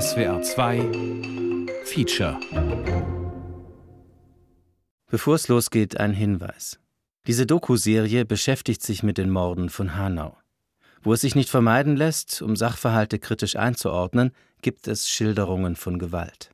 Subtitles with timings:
[0.00, 0.80] SWR 2
[1.84, 2.40] Feature
[5.10, 6.80] Bevor es losgeht, ein Hinweis.
[7.26, 10.38] Diese Doku-Serie beschäftigt sich mit den Morden von Hanau.
[11.02, 14.30] Wo es sich nicht vermeiden lässt, um Sachverhalte kritisch einzuordnen,
[14.62, 16.52] gibt es Schilderungen von Gewalt.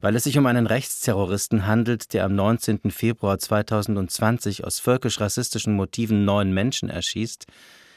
[0.00, 2.90] Weil es sich um einen Rechtsterroristen handelt, der am 19.
[2.90, 7.44] Februar 2020 aus völkisch-rassistischen Motiven neun Menschen erschießt,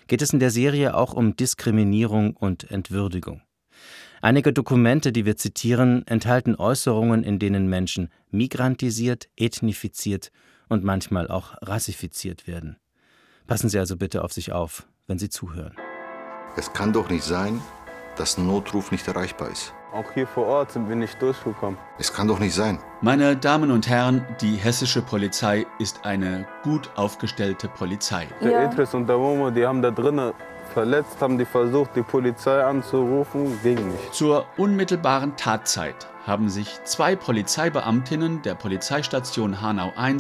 [0.07, 3.41] geht es in der Serie auch um Diskriminierung und Entwürdigung.
[4.21, 10.31] Einige Dokumente, die wir zitieren, enthalten Äußerungen, in denen Menschen migrantisiert, ethnifiziert
[10.67, 12.77] und manchmal auch rassifiziert werden.
[13.47, 15.73] Passen Sie also bitte auf sich auf, wenn Sie zuhören.
[16.57, 17.61] Es kann doch nicht sein,
[18.17, 19.73] dass ein Notruf nicht erreichbar ist.
[19.93, 21.79] Auch hier vor Ort sind wir nicht durchgekommen.
[21.97, 22.77] Es kann doch nicht sein.
[23.01, 28.27] Meine Damen und Herren, die hessische Polizei ist eine gut aufgestellte Polizei.
[28.41, 28.71] Der Ja.
[28.71, 30.33] Idris und der Momo, die haben da drinnen
[30.69, 34.13] verletzt, haben die versucht, die Polizei anzurufen, ging nicht.
[34.13, 40.17] Zur unmittelbaren Tatzeit haben sich zwei Polizeibeamtinnen der Polizeistation Hanau I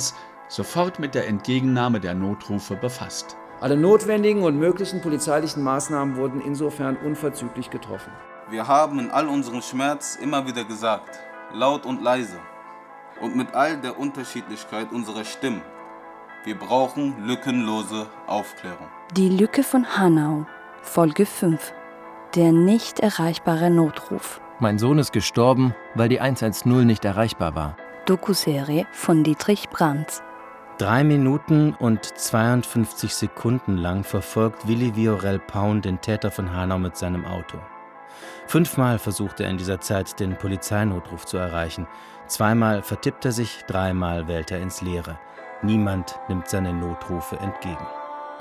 [0.47, 3.37] sofort mit der Entgegennahme der Notrufe befasst.
[3.61, 8.11] Alle notwendigen und möglichen polizeilichen Maßnahmen wurden insofern unverzüglich getroffen.
[8.49, 11.19] Wir haben in all unserem Schmerz immer wieder gesagt,
[11.53, 12.39] laut und leise
[13.21, 15.61] und mit all der Unterschiedlichkeit unserer Stimmen,
[16.45, 18.87] wir brauchen lückenlose Aufklärung.
[19.17, 20.45] Die Lücke von Hanau,
[20.83, 21.73] Folge 5.
[22.35, 24.39] Der nicht erreichbare Notruf.
[24.59, 27.75] Mein Sohn ist gestorben, weil die 110 nicht erreichbar war.
[28.05, 30.21] Dokuserie von Dietrich Brandt.
[30.77, 36.95] Drei Minuten und 52 Sekunden lang verfolgt Willi Viorel Paun den Täter von Hanau mit
[36.95, 37.57] seinem Auto.
[38.45, 41.87] Fünfmal versucht er in dieser Zeit, den Polizeinotruf zu erreichen.
[42.27, 45.17] Zweimal vertippt er sich, dreimal wählt er ins Leere.
[45.63, 47.87] Niemand nimmt seine Notrufe entgegen.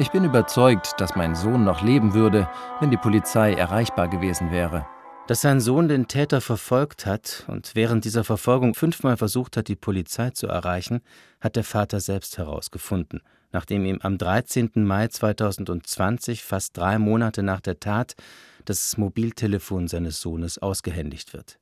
[0.00, 4.86] Ich bin überzeugt, dass mein Sohn noch leben würde, wenn die Polizei erreichbar gewesen wäre.
[5.26, 9.74] Dass sein Sohn den Täter verfolgt hat und während dieser Verfolgung fünfmal versucht hat, die
[9.74, 11.00] Polizei zu erreichen,
[11.40, 14.70] hat der Vater selbst herausgefunden, nachdem ihm am 13.
[14.76, 18.14] Mai 2020, fast drei Monate nach der Tat,
[18.66, 21.58] das Mobiltelefon seines Sohnes ausgehändigt wird.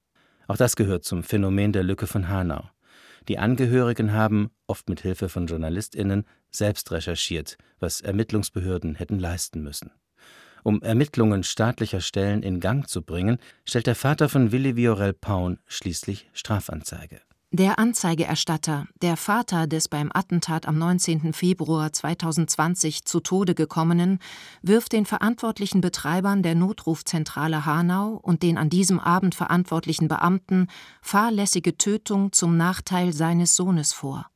[0.46, 2.68] Auch das gehört zum Phänomen der Lücke von Hanau.
[3.28, 9.90] Die Angehörigen haben, oft mit Hilfe von JournalistInnen, selbst recherchiert, was Ermittlungsbehörden hätten leisten müssen.
[10.64, 15.60] Um Ermittlungen staatlicher Stellen in Gang zu bringen, stellt der Vater von Willi Viorel Paun
[15.66, 17.20] schließlich Strafanzeige.
[17.52, 21.32] Der Anzeigerstatter, der Vater des beim Attentat am 19.
[21.32, 24.18] Februar 2020 zu Tode gekommenen,
[24.62, 30.66] wirft den verantwortlichen Betreibern der Notrufzentrale Hanau und den an diesem Abend verantwortlichen Beamten
[31.00, 34.26] fahrlässige Tötung zum Nachteil seines Sohnes vor.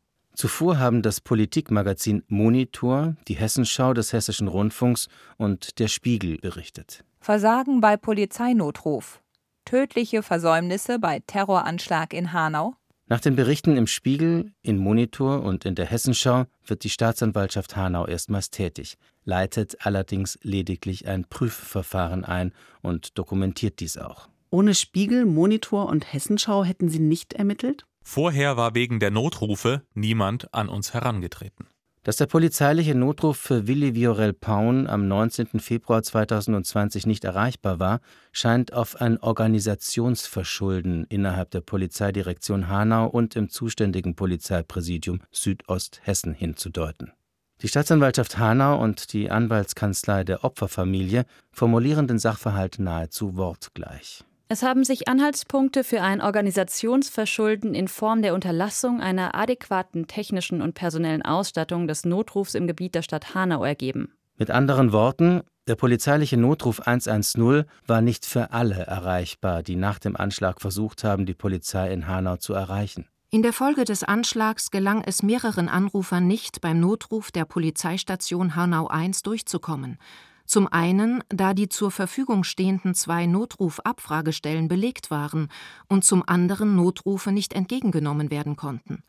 [0.40, 7.04] Zuvor haben das Politikmagazin Monitor, die Hessenschau des Hessischen Rundfunks und der Spiegel berichtet.
[7.20, 9.20] Versagen bei Polizeinotruf.
[9.66, 12.72] Tödliche Versäumnisse bei Terroranschlag in Hanau.
[13.06, 18.06] Nach den Berichten im Spiegel, in Monitor und in der Hessenschau wird die Staatsanwaltschaft Hanau
[18.06, 18.96] erstmals tätig,
[19.26, 24.30] leitet allerdings lediglich ein Prüfverfahren ein und dokumentiert dies auch.
[24.48, 27.84] Ohne Spiegel, Monitor und Hessenschau hätten Sie nicht ermittelt?
[28.02, 31.66] Vorher war wegen der Notrufe niemand an uns herangetreten.
[32.02, 35.60] Dass der polizeiliche Notruf für Willi Viorel Paun am 19.
[35.60, 38.00] Februar 2020 nicht erreichbar war,
[38.32, 47.12] scheint auf ein Organisationsverschulden innerhalb der Polizeidirektion Hanau und im zuständigen Polizeipräsidium Südosthessen hinzudeuten.
[47.60, 54.24] Die Staatsanwaltschaft Hanau und die Anwaltskanzlei der Opferfamilie formulieren den Sachverhalt nahezu wortgleich.
[54.52, 60.74] Es haben sich Anhaltspunkte für ein Organisationsverschulden in Form der Unterlassung einer adäquaten technischen und
[60.74, 64.12] personellen Ausstattung des Notrufs im Gebiet der Stadt Hanau ergeben.
[64.38, 70.16] Mit anderen Worten, der polizeiliche Notruf 110 war nicht für alle erreichbar, die nach dem
[70.16, 73.06] Anschlag versucht haben, die Polizei in Hanau zu erreichen.
[73.30, 78.90] In der Folge des Anschlags gelang es mehreren Anrufern nicht, beim Notruf der Polizeistation Hanau
[78.92, 79.98] I durchzukommen.
[80.50, 85.46] Zum einen, da die zur Verfügung stehenden zwei Notrufabfragestellen belegt waren
[85.86, 89.04] und zum anderen Notrufe nicht entgegengenommen werden konnten.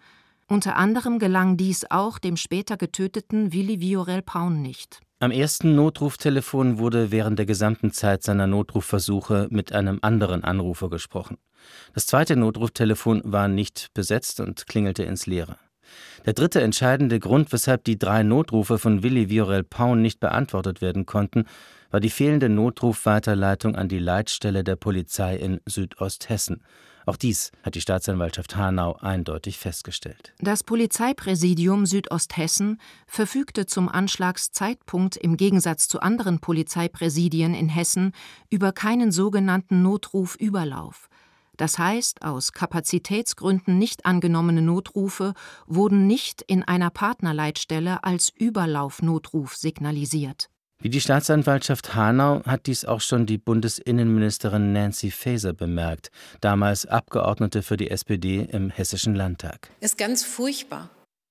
[0.48, 5.00] Unter anderem gelang dies auch dem später getöteten Willi Viorel Paun nicht.
[5.20, 11.40] Am ersten Notruftelefon wurde während der gesamten Zeit seiner Notrufversuche mit einem anderen Anrufer gesprochen.
[11.96, 15.58] Das zweite Notruftelefon war nicht besetzt und klingelte ins Leere.
[16.26, 21.06] Der dritte entscheidende Grund, weshalb die drei Notrufe von Willi Viorel Paun nicht beantwortet werden
[21.06, 21.46] konnten,
[21.90, 26.64] war die fehlende Notrufweiterleitung an die Leitstelle der Polizei in Südosthessen,
[27.06, 30.34] Auch dies hat die Staatsanwaltschaft Hanau eindeutig festgestellt.
[30.40, 38.14] Das Polizeipräsidium Südosthessen verfügte zum Anschlagszeitpunkt im Gegensatz zu anderen Polizeipräsidien in Hessen
[38.50, 41.10] über keinen sogenannten Notrufüberlauf.
[41.62, 45.36] Das heißt, aus Kapazitätsgründen nicht angenommene Notrufe
[45.68, 50.50] wurden nicht in einer Partnerleitstelle als Überlaufnotruf signalisiert.
[50.80, 56.10] Wie die Staatsanwaltschaft Hanau hat dies auch schon die Bundesinnenministerin Nancy Faeser bemerkt,
[56.40, 59.70] damals Abgeordnete für die SPD im Hessischen Landtag.
[59.82, 60.90] Ist ganz furchtbar.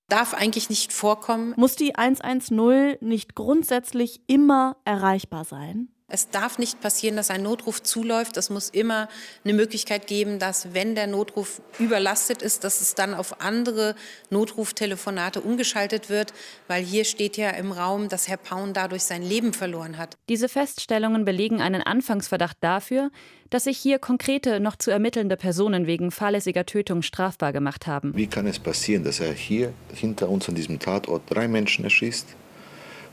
[0.09, 1.55] Darf eigentlich nicht vorkommen.
[1.57, 5.89] Muss die 110 nicht grundsätzlich immer erreichbar sein?
[6.11, 8.37] Es darf nicht passieren, dass ein Notruf zuläuft.
[8.37, 9.09] Es muss immer
[9.45, 13.95] eine Möglichkeit geben, dass, wenn der Notruf überlastet ist, dass es dann auf andere
[14.29, 16.35] Notruftelefonate umgeschaltet wird,
[16.67, 20.17] weil hier steht ja im Raum, dass Herr Paun dadurch sein Leben verloren hat.
[20.29, 23.11] Diese Feststellungen belegen einen Anfangsverdacht dafür,
[23.51, 28.17] dass sich hier konkrete, noch zu ermittelnde Personen wegen fahrlässiger Tötung strafbar gemacht haben.
[28.17, 32.27] Wie kann es passieren, dass er hier hinter uns an diesem Tatort drei Menschen erschießt,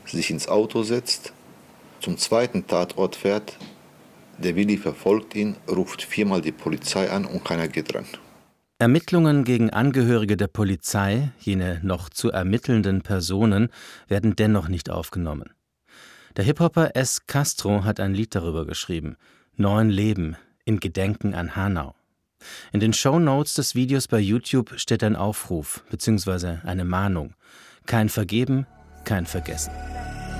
[0.06, 1.32] sich ins Auto setzt,
[2.00, 3.56] zum zweiten Tatort fährt,
[4.38, 8.06] der Willi verfolgt ihn, ruft viermal die Polizei an und keiner geht ran.
[8.78, 13.70] Ermittlungen gegen Angehörige der Polizei, jene noch zu ermittelnden Personen,
[14.06, 15.50] werden dennoch nicht aufgenommen.
[16.36, 17.26] Der Hip-Hopper S.
[17.26, 19.16] Castro hat ein Lied darüber geschrieben,
[19.56, 21.96] Neun Leben, in Gedenken an Hanau.
[22.72, 26.58] In den Show Notes des Videos bei YouTube steht ein Aufruf bzw.
[26.64, 27.34] eine Mahnung.
[27.86, 28.68] Kein Vergeben,
[29.04, 29.72] kein Vergessen.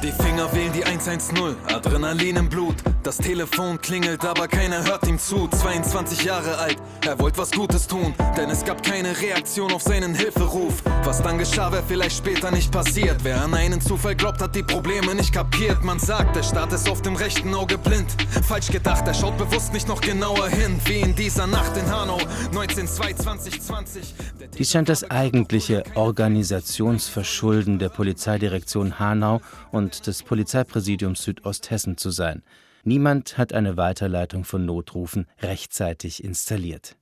[0.01, 2.77] Die Finger wählen die 110, Adrenalin im Blut.
[3.03, 5.49] Das Telefon klingelt, aber keiner hört ihm zu.
[5.49, 10.15] 22 Jahre alt, er wollte was Gutes tun, denn es gab keine Reaktion auf seinen
[10.15, 10.85] Hilferuf.
[11.03, 13.17] Was dann geschah, wäre vielleicht später nicht passiert.
[13.25, 15.83] Wer an einen Zufall glaubt, hat die Probleme nicht kapiert.
[15.83, 18.15] Man sagt, der Staat ist auf dem rechten Auge blind.
[18.47, 20.81] Falsch gedacht, er schaut bewusst nicht noch genauer hin.
[20.85, 22.19] Wie in dieser Nacht in Hanau,
[22.53, 24.13] 19.2.2020.
[24.57, 29.41] Dies scheint das eigentliche Organisationsverschulden der Polizeidirektion Hanau
[29.73, 32.43] und des Polizeipräsidiums Südosthessen zu sein.
[32.85, 36.97] Niemand hat eine Weiterleitung von Notrufen rechtzeitig installiert.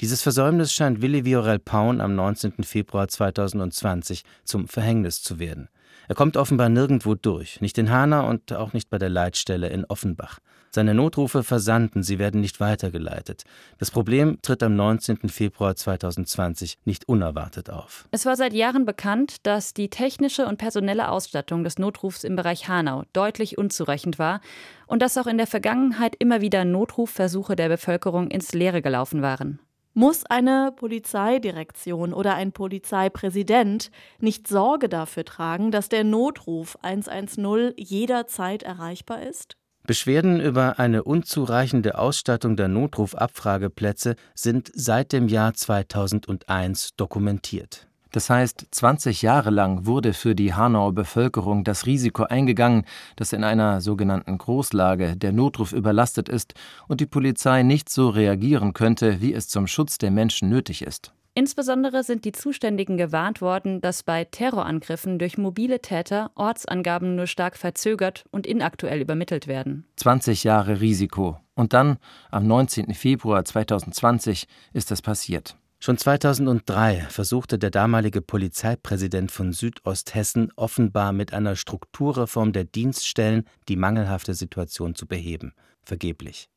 [0.00, 2.62] Dieses Versäumnis scheint Willi Viorel Paun am 19.
[2.62, 5.68] Februar 2020 zum Verhängnis zu werden.
[6.06, 9.84] Er kommt offenbar nirgendwo durch, nicht in Hanau und auch nicht bei der Leitstelle in
[9.86, 10.38] Offenbach.
[10.74, 13.44] Seine Notrufe versanden, sie werden nicht weitergeleitet.
[13.78, 15.28] Das Problem tritt am 19.
[15.28, 18.08] Februar 2020 nicht unerwartet auf.
[18.10, 22.66] Es war seit Jahren bekannt, dass die technische und personelle Ausstattung des Notrufs im Bereich
[22.66, 24.40] Hanau deutlich unzureichend war
[24.88, 29.60] und dass auch in der Vergangenheit immer wieder Notrufversuche der Bevölkerung ins Leere gelaufen waren.
[29.92, 38.64] Muss eine Polizeidirektion oder ein Polizeipräsident nicht Sorge dafür tragen, dass der Notruf 110 jederzeit
[38.64, 39.56] erreichbar ist?
[39.86, 47.86] Beschwerden über eine unzureichende Ausstattung der Notrufabfrageplätze sind seit dem Jahr 2001 dokumentiert.
[48.10, 52.86] Das heißt, 20 Jahre lang wurde für die Hanauer Bevölkerung das Risiko eingegangen,
[53.16, 56.54] dass in einer sogenannten Großlage der Notruf überlastet ist
[56.88, 61.12] und die Polizei nicht so reagieren könnte, wie es zum Schutz der Menschen nötig ist.
[61.36, 67.56] Insbesondere sind die Zuständigen gewarnt worden, dass bei Terrorangriffen durch mobile Täter Ortsangaben nur stark
[67.56, 69.84] verzögert und inaktuell übermittelt werden.
[69.96, 71.40] 20 Jahre Risiko.
[71.54, 71.98] Und dann,
[72.30, 72.94] am 19.
[72.94, 75.56] Februar 2020, ist es passiert.
[75.80, 83.76] Schon 2003 versuchte der damalige Polizeipräsident von Südosthessen offenbar mit einer Strukturreform der Dienststellen die
[83.76, 85.52] mangelhafte Situation zu beheben.
[85.82, 86.48] Vergeblich.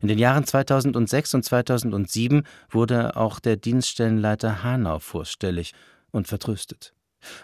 [0.00, 5.72] In den Jahren 2006 und 2007 wurde auch der Dienststellenleiter Hanau vorstellig
[6.10, 6.94] und vertröstet.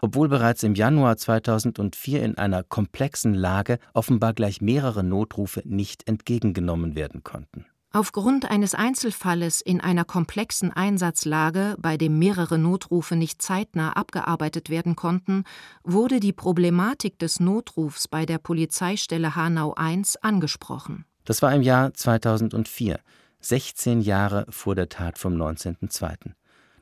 [0.03, 6.95] Obwohl bereits im Januar 2004 in einer komplexen Lage offenbar gleich mehrere Notrufe nicht entgegengenommen
[6.95, 7.67] werden konnten.
[7.93, 14.95] Aufgrund eines Einzelfalles in einer komplexen Einsatzlage, bei dem mehrere Notrufe nicht zeitnah abgearbeitet werden
[14.95, 15.43] konnten,
[15.83, 21.05] wurde die Problematik des Notrufs bei der Polizeistelle Hanau I angesprochen.
[21.25, 23.01] Das war im Jahr 2004,
[23.41, 26.33] 16 Jahre vor der Tat vom 19.02.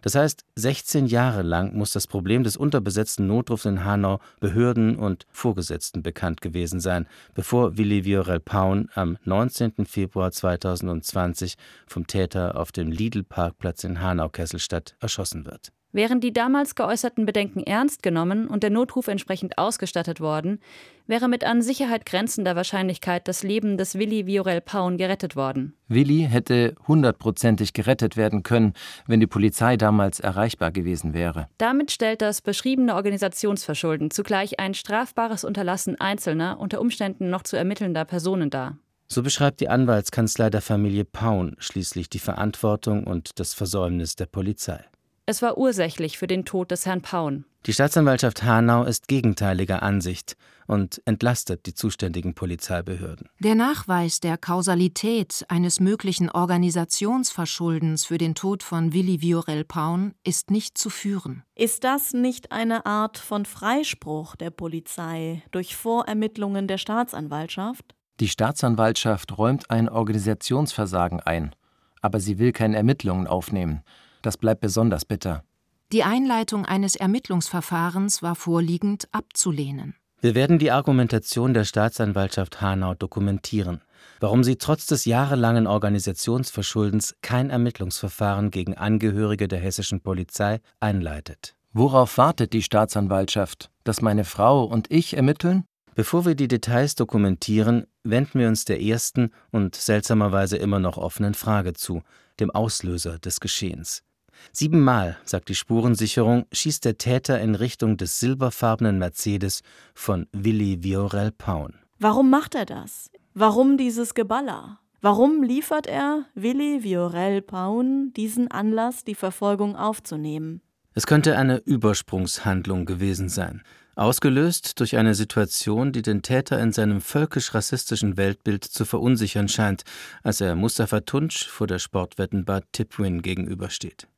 [0.00, 5.26] Das heißt, 16 Jahre lang muss das Problem des unterbesetzten Notrufs in Hanau Behörden und
[5.33, 9.87] Vorgesetzten bekannt gewesen sein, bevor Willi Viorel Paun am 19.
[9.87, 15.73] Februar 2020 vom Täter auf dem Lidl-Parkplatz in Hanau-Kesselstadt erschossen wird.
[15.90, 20.61] Wären die damals geäußerten Bedenken ernst genommen und der Notruf entsprechend ausgestattet worden,
[21.07, 25.75] wäre mit an Sicherheit grenzender Wahrscheinlichkeit das Leben des Willi Viorel Paun gerettet worden.
[25.88, 28.75] Willi hätte hundertprozentig gerettet werden können,
[29.07, 31.49] wenn die Polizei damals erreichbar gewesen wäre.
[31.57, 38.04] Damit stellt das beschriebene Organisationsverschulden zugleich ein strafbares Unterlassen einzelner, unter Umständen noch zu ermittelnder
[38.04, 38.76] Personen dar.
[39.07, 44.85] So beschreibt die Anwaltskanzlei der Familie Paun schließlich die Verantwortung und das Versäumnis der Polizei.
[45.31, 47.45] Es war ursächlich für den Tod des Herrn Paun.
[47.67, 53.29] Die Staatsanwaltschaft Hanau ist gegenteiliger Ansicht und entlastet die zuständigen Polizeibehörden.
[53.39, 60.51] Der Nachweis der Kausalität eines möglichen Organisationsverschuldens für den Tod von Willi Viorel Paun ist
[60.51, 61.43] nicht zu führen.
[61.55, 67.95] Ist das nicht eine Art von Freispruch der Polizei durch Vorermittlungen der Staatsanwaltschaft?
[68.21, 71.55] Die Staatsanwaltschaft räumt ein Organisationsversagen ein,
[72.01, 73.83] aber sie will keine Ermittlungen aufnehmen.
[74.23, 75.45] Das bleibt besonders bitter.
[75.93, 79.95] Die Einleitung eines Ermittlungsverfahrens war vorliegend abzulehnen.
[80.21, 83.81] Wir werden die Argumentation der Staatsanwaltschaft Hanau dokumentieren,
[84.21, 91.55] warum sie trotz des jahrelangen Organisationsverschuldens kein Ermittlungsverfahren gegen Angehörige der hessischen Polizei einleitet.
[91.73, 93.71] Worauf wartet die Staatsanwaltschaft?
[93.85, 95.65] Dass meine Frau und ich ermitteln?
[95.95, 101.35] Bevor wir die Details dokumentieren, wenden wir uns der ersten und seltsamerweise immer noch offenen
[101.35, 102.03] Frage zu,
[102.41, 104.03] dem Auslöser des Geschehens.
[104.52, 109.62] Siebenmal, sagt die Spurensicherung, schießt der Täter in Richtung des silberfarbenen Mercedes
[109.95, 111.75] von Willi Viorel Paun.
[111.99, 113.11] Warum macht er das?
[113.35, 114.80] Warum dieses Geballer?
[115.00, 120.61] Warum liefert er Willi Viorel Paun diesen Anlass, die Verfolgung aufzunehmen?
[120.95, 123.62] Es könnte eine Übersprungshandlung gewesen sein,
[123.95, 129.85] ausgelöst durch eine Situation, die den Täter in seinem völkisch-rassistischen Weltbild zu verunsichern scheint,
[130.25, 134.09] als er Mustafa Tunç vor der Sportwettenbar Tipwin gegenübersteht.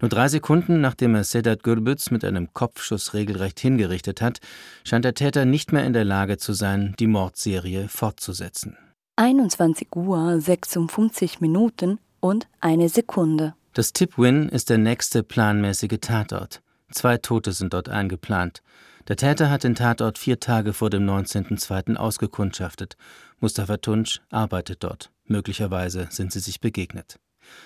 [0.00, 4.40] Nur drei Sekunden nachdem er Sedat Gürbüz mit einem Kopfschuss regelrecht hingerichtet hat,
[4.84, 8.76] scheint der Täter nicht mehr in der Lage zu sein, die Mordserie fortzusetzen.
[9.16, 13.54] 21 Uhr 56 Minuten und eine Sekunde.
[13.74, 16.62] Das Tipwin ist der nächste planmäßige Tatort.
[16.90, 18.62] Zwei Tote sind dort eingeplant.
[19.08, 21.96] Der Täter hat den Tatort vier Tage vor dem 19.02.
[21.96, 22.96] ausgekundschaftet.
[23.40, 25.10] Mustafa Tunç arbeitet dort.
[25.26, 27.18] Möglicherweise sind sie sich begegnet.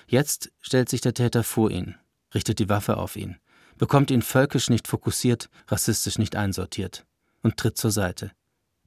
[0.06, 1.96] Jetzt stellt sich der Täter vor ihn,
[2.34, 3.36] richtet die Waffe auf ihn,
[3.78, 7.06] bekommt ihn völkisch nicht fokussiert, rassistisch nicht einsortiert
[7.42, 8.32] und tritt zur Seite.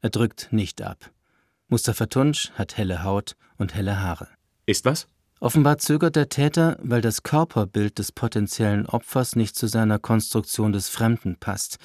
[0.01, 1.12] Er drückt nicht ab.
[1.68, 4.30] Mustafa Tunç hat helle Haut und helle Haare.
[4.66, 5.08] Ist was?
[5.39, 10.89] Offenbar zögert der Täter, weil das Körperbild des potenziellen Opfers nicht zu seiner Konstruktion des
[10.89, 11.77] Fremden passt,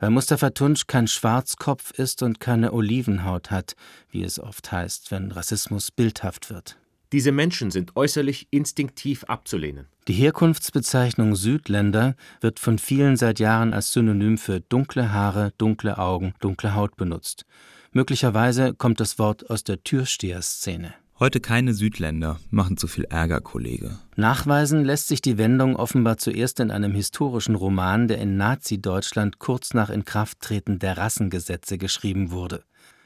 [0.00, 3.74] weil Mustafa Tunç kein Schwarzkopf ist und keine Olivenhaut hat,
[4.10, 6.76] wie es oft heißt, wenn Rassismus bildhaft wird.
[7.12, 9.86] Diese Menschen sind äußerlich instinktiv abzulehnen.
[10.06, 16.34] Die Herkunftsbezeichnung Südländer wird von vielen seit Jahren als Synonym für dunkle Haare, dunkle Augen,
[16.40, 17.46] dunkle Haut benutzt.
[17.92, 20.94] Möglicherweise kommt das Wort aus der Türsteherszene.
[21.18, 23.98] Heute keine Südländer, machen zu viel Ärger, Kollege.
[24.16, 29.74] Nachweisen lässt sich die Wendung offenbar zuerst in einem historischen Roman, der in Nazi-Deutschland kurz
[29.74, 32.62] nach Inkrafttreten der Rassengesetze geschrieben wurde.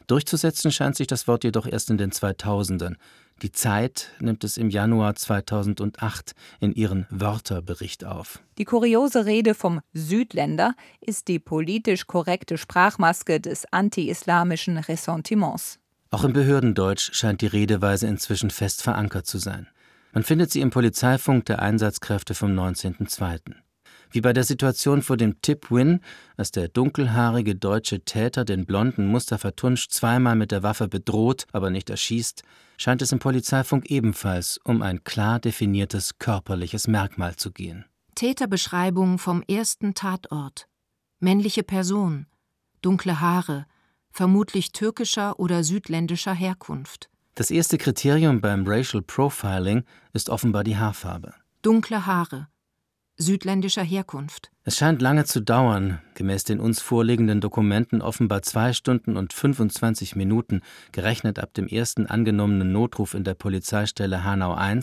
[0.06, 2.96] Durchzusetzen scheint sich das Wort jedoch erst in den 2000ern.
[3.42, 8.40] Die Zeit nimmt es im Januar 2008 in ihren Wörterbericht auf.
[8.58, 15.78] Die kuriose Rede vom Südländer ist die politisch korrekte Sprachmaske des anti-islamischen Ressentiments.
[16.10, 19.66] Auch im Behördendeutsch scheint die Redeweise inzwischen fest verankert zu sein.
[20.12, 23.40] Man findet sie im Polizeifunk der Einsatzkräfte vom 19.02.
[24.12, 25.98] Wie bei der Situation vor dem Tip-Win,
[26.36, 31.70] als der dunkelhaarige deutsche Täter den blonden Mustafa Tunsch zweimal mit der Waffe bedroht, aber
[31.70, 32.44] nicht erschießt,
[32.76, 37.84] scheint es im Polizeifunk ebenfalls um ein klar definiertes körperliches Merkmal zu gehen.
[38.14, 40.68] Täterbeschreibung vom ersten Tatort.
[41.20, 42.26] Männliche Person,
[42.82, 43.66] dunkle Haare,
[44.10, 47.10] vermutlich türkischer oder südländischer Herkunft.
[47.34, 51.34] Das erste Kriterium beim Racial Profiling ist offenbar die Haarfarbe.
[51.62, 52.48] Dunkle Haare,
[53.16, 54.50] südländischer Herkunft.
[54.64, 60.16] Es scheint lange zu dauern, gemäß den uns vorliegenden Dokumenten offenbar zwei Stunden und 25
[60.16, 64.80] Minuten, gerechnet ab dem ersten angenommenen Notruf in der Polizeistelle Hanau I,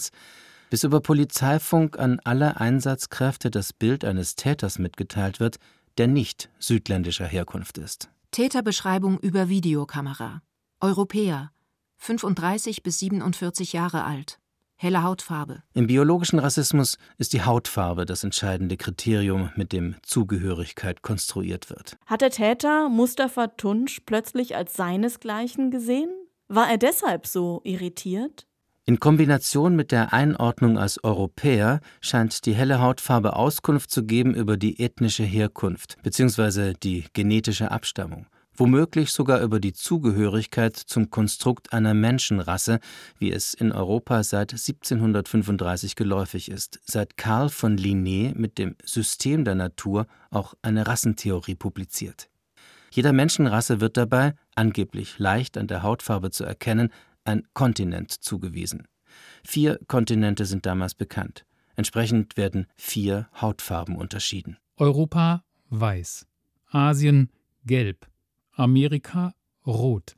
[0.69, 5.57] bis über Polizeifunk an alle Einsatzkräfte das Bild eines Täters mitgeteilt wird,
[5.97, 8.09] der nicht südländischer Herkunft ist.
[8.31, 10.41] Täterbeschreibung über Videokamera.
[10.79, 11.51] Europäer,
[11.97, 14.40] 35 bis 47 Jahre alt
[14.81, 15.61] helle Hautfarbe.
[15.73, 21.97] Im biologischen Rassismus ist die Hautfarbe das entscheidende Kriterium, mit dem Zugehörigkeit konstruiert wird.
[22.07, 26.09] Hat der Täter Mustafa Tunsch plötzlich als seinesgleichen gesehen?
[26.47, 28.47] War er deshalb so irritiert?
[28.85, 34.57] In Kombination mit der Einordnung als Europäer scheint die helle Hautfarbe Auskunft zu geben über
[34.57, 36.73] die ethnische Herkunft bzw.
[36.81, 42.79] die genetische Abstammung womöglich sogar über die Zugehörigkeit zum Konstrukt einer Menschenrasse,
[43.17, 49.45] wie es in Europa seit 1735 geläufig ist, seit Karl von Linné mit dem System
[49.45, 52.29] der Natur auch eine Rassentheorie publiziert.
[52.91, 56.89] Jeder Menschenrasse wird dabei, angeblich leicht an der Hautfarbe zu erkennen,
[57.23, 58.87] ein Kontinent zugewiesen.
[59.45, 61.45] Vier Kontinente sind damals bekannt.
[61.75, 64.57] Entsprechend werden vier Hautfarben unterschieden.
[64.77, 66.27] Europa weiß,
[66.67, 67.29] Asien
[67.65, 68.07] gelb,
[68.61, 69.33] Amerika
[69.65, 70.15] rot,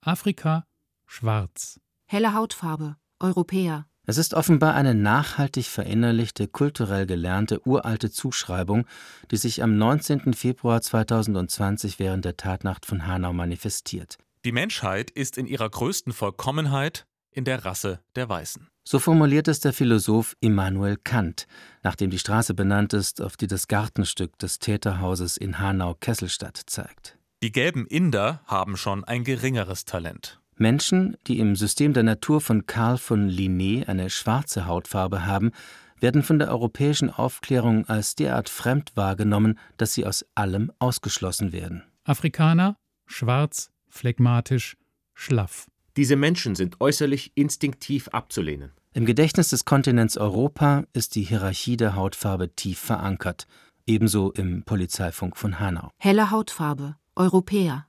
[0.00, 0.64] Afrika
[1.04, 1.78] schwarz.
[2.06, 3.86] Helle Hautfarbe, Europäer.
[4.06, 8.86] Es ist offenbar eine nachhaltig verinnerlichte, kulturell gelernte, uralte Zuschreibung,
[9.30, 10.32] die sich am 19.
[10.32, 14.16] Februar 2020 während der Tatnacht von Hanau manifestiert.
[14.46, 18.68] Die Menschheit ist in ihrer größten Vollkommenheit in der Rasse der Weißen.
[18.84, 21.46] So formuliert es der Philosoph Immanuel Kant,
[21.82, 27.18] nachdem die Straße benannt ist, auf die das Gartenstück des Täterhauses in Hanau-Kesselstadt zeigt.
[27.42, 30.40] Die gelben Inder haben schon ein geringeres Talent.
[30.58, 35.50] Menschen, die im System der Natur von Karl von Linné eine schwarze Hautfarbe haben,
[35.98, 41.82] werden von der europäischen Aufklärung als derart fremd wahrgenommen, dass sie aus allem ausgeschlossen werden.
[42.04, 44.76] Afrikaner schwarz, phlegmatisch,
[45.12, 45.66] schlaff.
[45.96, 48.70] Diese Menschen sind äußerlich instinktiv abzulehnen.
[48.94, 53.48] Im Gedächtnis des Kontinents Europa ist die Hierarchie der Hautfarbe tief verankert,
[53.84, 55.90] ebenso im Polizeifunk von Hanau.
[55.98, 57.86] Helle Hautfarbe, Europäer.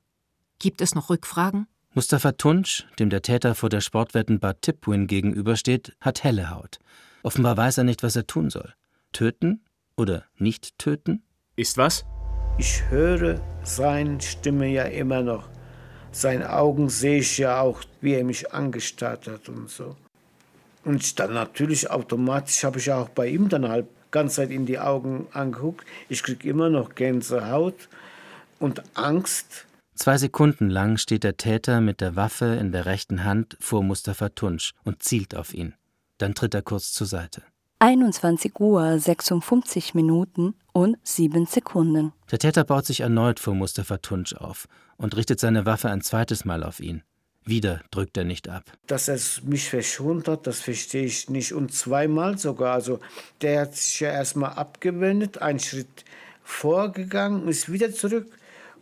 [0.59, 1.67] Gibt es noch Rückfragen?
[1.93, 6.79] Mustafa Tunsch, dem der Täter vor der Sportwettenbar Tipwin gegenübersteht, hat helle Haut.
[7.21, 8.73] Offenbar weiß er nicht, was er tun soll.
[9.13, 9.63] Töten
[9.95, 11.23] oder nicht töten?
[11.55, 12.05] Ist was?
[12.57, 15.47] Ich höre seine Stimme ja immer noch.
[16.11, 19.95] Seine Augen sehe ich ja auch, wie er mich angestarrt hat und so.
[20.83, 24.79] Und dann natürlich automatisch habe ich auch bei ihm dann halt ganz Zeit in die
[24.79, 25.85] Augen angeguckt.
[26.09, 27.87] Ich kriege immer noch Gänsehaut
[28.63, 29.65] und Angst.
[29.93, 34.29] Zwei Sekunden lang steht der Täter mit der Waffe in der rechten Hand vor Mustafa
[34.29, 35.75] Tunsch und zielt auf ihn.
[36.17, 37.43] Dann tritt er kurz zur Seite.
[37.79, 42.13] 21 Uhr 56 Minuten und 7 Sekunden.
[42.31, 46.45] Der Täter baut sich erneut vor Mustafa Tunsch auf und richtet seine Waffe ein zweites
[46.45, 47.03] Mal auf ihn.
[47.43, 48.63] Wieder drückt er nicht ab.
[48.87, 51.51] Dass er mich verschont hat, das verstehe ich nicht.
[51.51, 52.75] Und zweimal sogar.
[52.75, 53.01] Also
[53.41, 56.05] der hat sich ja erstmal abgewendet, einen Schritt
[56.41, 58.27] vorgegangen, ist wieder zurück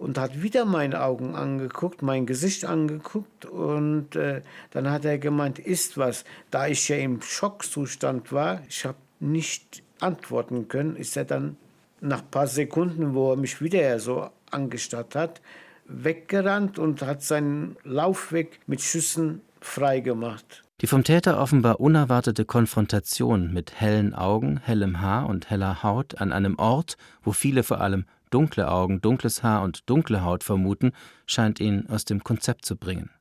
[0.01, 4.41] und hat wieder meine Augen angeguckt, mein Gesicht angeguckt und äh,
[4.71, 6.25] dann hat er gemeint, ist was.
[6.49, 11.55] Da ich ja im Schockzustand war, ich habe nicht antworten können, ist er dann
[11.99, 15.39] nach ein paar Sekunden, wo er mich wieder so angestarrt hat,
[15.85, 20.63] weggerannt und hat seinen Laufweg mit Schüssen freigemacht.
[20.81, 26.31] Die vom Täter offenbar unerwartete Konfrontation mit hellen Augen, hellem Haar und heller Haut an
[26.31, 30.91] einem Ort, wo viele vor allem dunkle Augen, dunkles Haar und dunkle Haut vermuten,
[31.27, 33.11] scheint ihn aus dem Konzept zu bringen.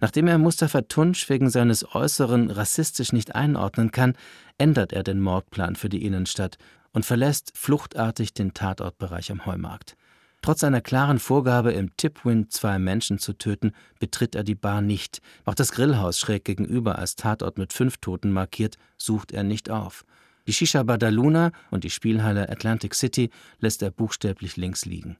[0.00, 4.14] Nachdem er Mustafa Tunsch wegen seines Äußeren rassistisch nicht einordnen kann,
[4.58, 6.56] ändert er den Mordplan für die Innenstadt
[6.92, 9.96] und verlässt fluchtartig den Tatortbereich am Heumarkt.
[10.42, 15.20] Trotz einer klaren Vorgabe, im Tipwin zwei Menschen zu töten, betritt er die Bar nicht.
[15.44, 20.04] Auch das Grillhaus schräg gegenüber als Tatort mit fünf Toten markiert, sucht er nicht auf.
[20.50, 25.16] Die Shisha Badaluna und die Spielhalle Atlantic City lässt er buchstäblich links liegen.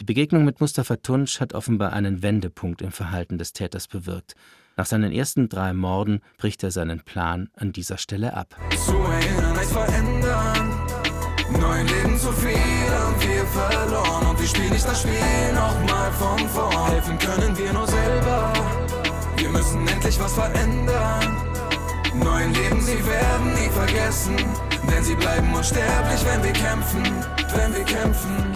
[0.00, 4.34] Die Begegnung mit Mustafa Tunsch hat offenbar einen Wendepunkt im Verhalten des Täters bewirkt.
[4.78, 8.56] Nach seinen ersten drei Morden bricht er seinen Plan an dieser Stelle ab.
[8.86, 10.70] Zu erinnern heißt verändern.
[11.60, 14.26] Neun Leben zu viel wir verloren.
[14.30, 16.92] Und wir spielen nicht das Spiel nochmal von vorn.
[16.92, 18.54] Helfen können wir nur selber.
[19.36, 21.51] Wir müssen endlich was verändern.
[22.14, 24.36] Neun Leben, sie werden nie vergessen.
[24.90, 27.02] Denn sie bleiben unsterblich, wenn wir kämpfen.
[27.54, 28.52] Wenn wir kämpfen.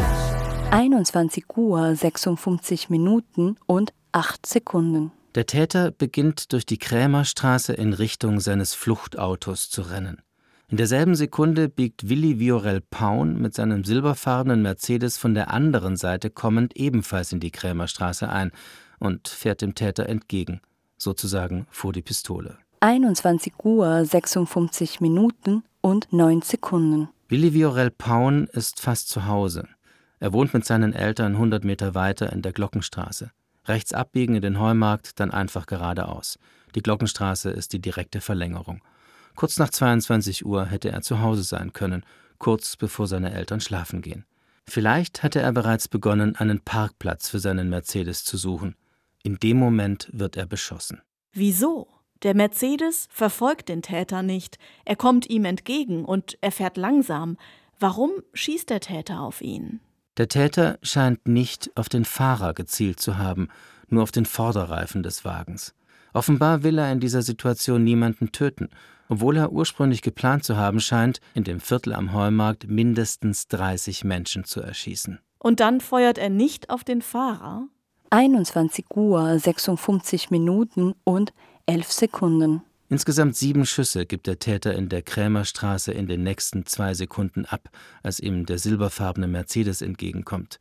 [0.70, 5.10] 21 Uhr 56 Minuten und 8 Sekunden.
[5.34, 10.20] Der Täter beginnt durch die Krämerstraße in Richtung seines Fluchtautos zu rennen.
[10.68, 16.28] In derselben Sekunde biegt Willi Viorel Paun mit seinem silberfarbenen Mercedes von der anderen Seite
[16.28, 18.50] kommend ebenfalls in die Krämerstraße ein
[18.98, 20.60] und fährt dem Täter entgegen,
[20.98, 22.58] sozusagen vor die Pistole.
[22.86, 27.08] 21 Uhr 56 Minuten und 9 Sekunden.
[27.28, 29.66] Willi Viorel Paun ist fast zu Hause.
[30.20, 33.32] Er wohnt mit seinen Eltern 100 Meter weiter in der Glockenstraße.
[33.64, 36.38] Rechts abbiegen in den Heumarkt, dann einfach geradeaus.
[36.76, 38.80] Die Glockenstraße ist die direkte Verlängerung.
[39.34, 42.04] Kurz nach 22 Uhr hätte er zu Hause sein können,
[42.38, 44.24] kurz bevor seine Eltern schlafen gehen.
[44.64, 48.76] Vielleicht hatte er bereits begonnen, einen Parkplatz für seinen Mercedes zu suchen.
[49.24, 51.02] In dem Moment wird er beschossen.
[51.32, 51.88] Wieso?
[52.22, 54.58] Der Mercedes verfolgt den Täter nicht.
[54.84, 57.36] Er kommt ihm entgegen und er fährt langsam.
[57.78, 59.80] Warum schießt der Täter auf ihn?
[60.16, 63.48] Der Täter scheint nicht auf den Fahrer gezielt zu haben,
[63.88, 65.74] nur auf den Vorderreifen des Wagens.
[66.14, 68.70] Offenbar will er in dieser Situation niemanden töten,
[69.08, 74.44] obwohl er ursprünglich geplant zu haben scheint, in dem Viertel am Heumarkt mindestens 30 Menschen
[74.44, 75.18] zu erschießen.
[75.38, 77.68] Und dann feuert er nicht auf den Fahrer?
[78.10, 81.34] 21 Uhr 56 Minuten und
[81.66, 82.62] 11 Sekunden.
[82.88, 87.68] Insgesamt sieben Schüsse gibt der Täter in der Krämerstraße in den nächsten zwei Sekunden ab,
[88.04, 90.58] als ihm der silberfarbene Mercedes entgegenkommt.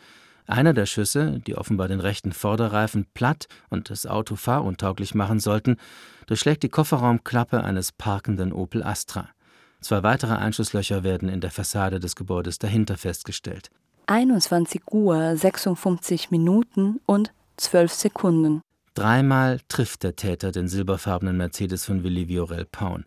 [0.48, 5.78] Einer der Schüsse, die offenbar den rechten Vorderreifen platt und das Auto fahruntauglich machen sollten,
[6.26, 9.30] durchschlägt die Kofferraumklappe eines parkenden Opel Astra.
[9.82, 13.70] Zwei weitere Einschusslöcher werden in der Fassade des Gebäudes dahinter festgestellt.
[14.08, 18.62] 21 Uhr 56 Minuten und 12 Sekunden.
[18.96, 23.06] Dreimal trifft der Täter den silberfarbenen Mercedes von Willi Viorel Paun.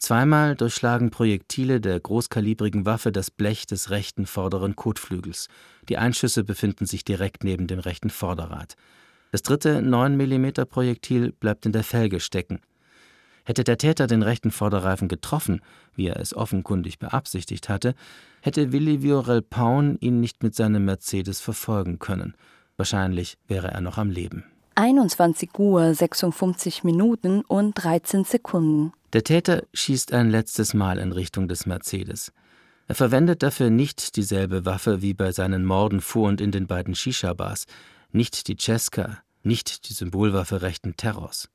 [0.00, 5.46] Zweimal durchschlagen Projektile der großkalibrigen Waffe das Blech des rechten vorderen Kotflügels.
[5.88, 8.74] Die Einschüsse befinden sich direkt neben dem rechten Vorderrad.
[9.30, 12.58] Das dritte 9 mm Projektil bleibt in der Felge stecken.
[13.44, 15.60] Hätte der Täter den rechten Vorderreifen getroffen,
[15.94, 17.94] wie er es offenkundig beabsichtigt hatte,
[18.42, 22.34] hätte Willi Viorel Paun ihn nicht mit seinem Mercedes verfolgen können.
[22.76, 24.44] Wahrscheinlich wäre er noch am Leben.
[24.78, 28.92] 21 Uhr 56 Minuten und 13 Sekunden.
[29.12, 32.32] Der Täter schießt ein letztes Mal in Richtung des Mercedes.
[32.86, 36.94] Er verwendet dafür nicht dieselbe Waffe wie bei seinen Morden vor und in den beiden
[36.94, 37.66] Shisha-Bars,
[38.12, 41.48] nicht die Cesca, nicht die Symbolwaffe rechten Terrors.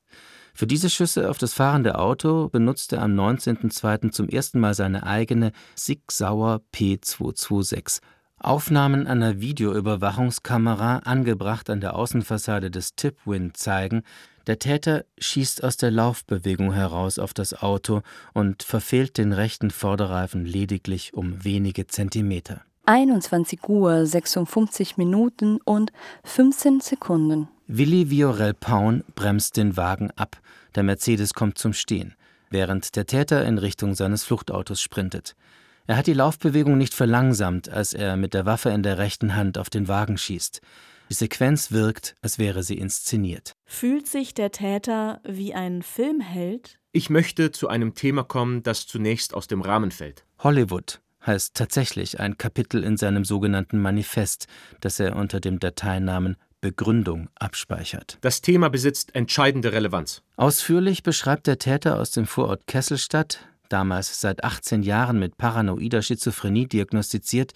[0.53, 4.12] Für diese Schüsse auf das fahrende Auto benutzte er am 19.02.
[4.12, 8.01] zum ersten Mal seine eigene Sig Sauer P226,
[8.43, 14.03] Aufnahmen einer Videoüberwachungskamera, angebracht an der Außenfassade des Tipwin, zeigen,
[14.47, 18.01] der Täter schießt aus der Laufbewegung heraus auf das Auto
[18.34, 22.62] und verfehlt den rechten Vorderreifen lediglich um wenige Zentimeter.
[22.86, 25.93] 21 Uhr 56 Minuten und
[26.25, 27.47] 15 Sekunden.
[27.67, 30.41] Willi Viorel Paun bremst den Wagen ab.
[30.75, 32.13] Der Mercedes kommt zum Stehen,
[32.49, 35.38] während der Täter in Richtung seines Fluchtautos sprintet.
[35.86, 39.58] Er hat die Laufbewegung nicht verlangsamt, als er mit der Waffe in der rechten Hand
[39.58, 40.62] auf den Wagen schießt.
[41.10, 43.54] Die Sequenz wirkt, als wäre sie inszeniert.
[43.65, 46.80] Fühlt sich der Täter wie ein Filmheld?
[46.93, 50.26] Ich möchte zu einem Thema kommen, das zunächst aus dem Rahmen fällt.
[50.39, 54.48] Hollywood heißt tatsächlich ein Kapitel in seinem sogenannten Manifest,
[54.80, 58.17] das er unter dem Dateinamen Begründung abspeichert.
[58.22, 60.24] Das Thema besitzt entscheidende Relevanz.
[60.38, 63.39] Ausführlich beschreibt der Täter aus dem Vorort Kesselstadt,
[63.73, 67.53] damals seit 18 Jahren mit paranoider Schizophrenie diagnostiziert,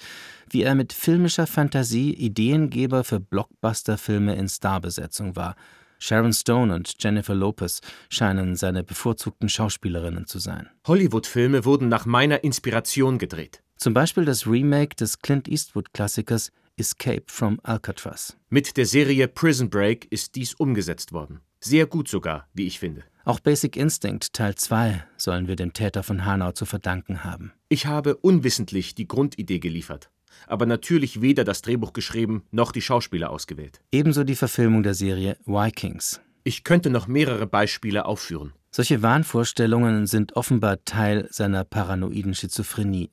[0.49, 5.55] wie er mit filmischer Fantasie Ideengeber für Blockbuster-Filme in Starbesetzung war.
[5.99, 10.69] Sharon Stone und Jennifer Lopez scheinen seine bevorzugten Schauspielerinnen zu sein.
[10.87, 13.63] Hollywood-Filme wurden nach meiner Inspiration gedreht.
[13.77, 18.37] Zum Beispiel das Remake des Clint Eastwood-Klassikers Escape from Alcatraz.
[18.49, 21.41] Mit der Serie Prison Break ist dies umgesetzt worden.
[21.59, 23.03] Sehr gut sogar, wie ich finde.
[23.27, 27.51] Auch Basic Instinct Teil 2 sollen wir dem Täter von Hanau zu verdanken haben.
[27.67, 30.09] Ich habe unwissentlich die Grundidee geliefert,
[30.47, 33.81] aber natürlich weder das Drehbuch geschrieben noch die Schauspieler ausgewählt.
[33.91, 36.21] Ebenso die Verfilmung der Serie Vikings.
[36.45, 38.53] Ich könnte noch mehrere Beispiele aufführen.
[38.71, 43.11] Solche Wahnvorstellungen sind offenbar Teil seiner paranoiden Schizophrenie.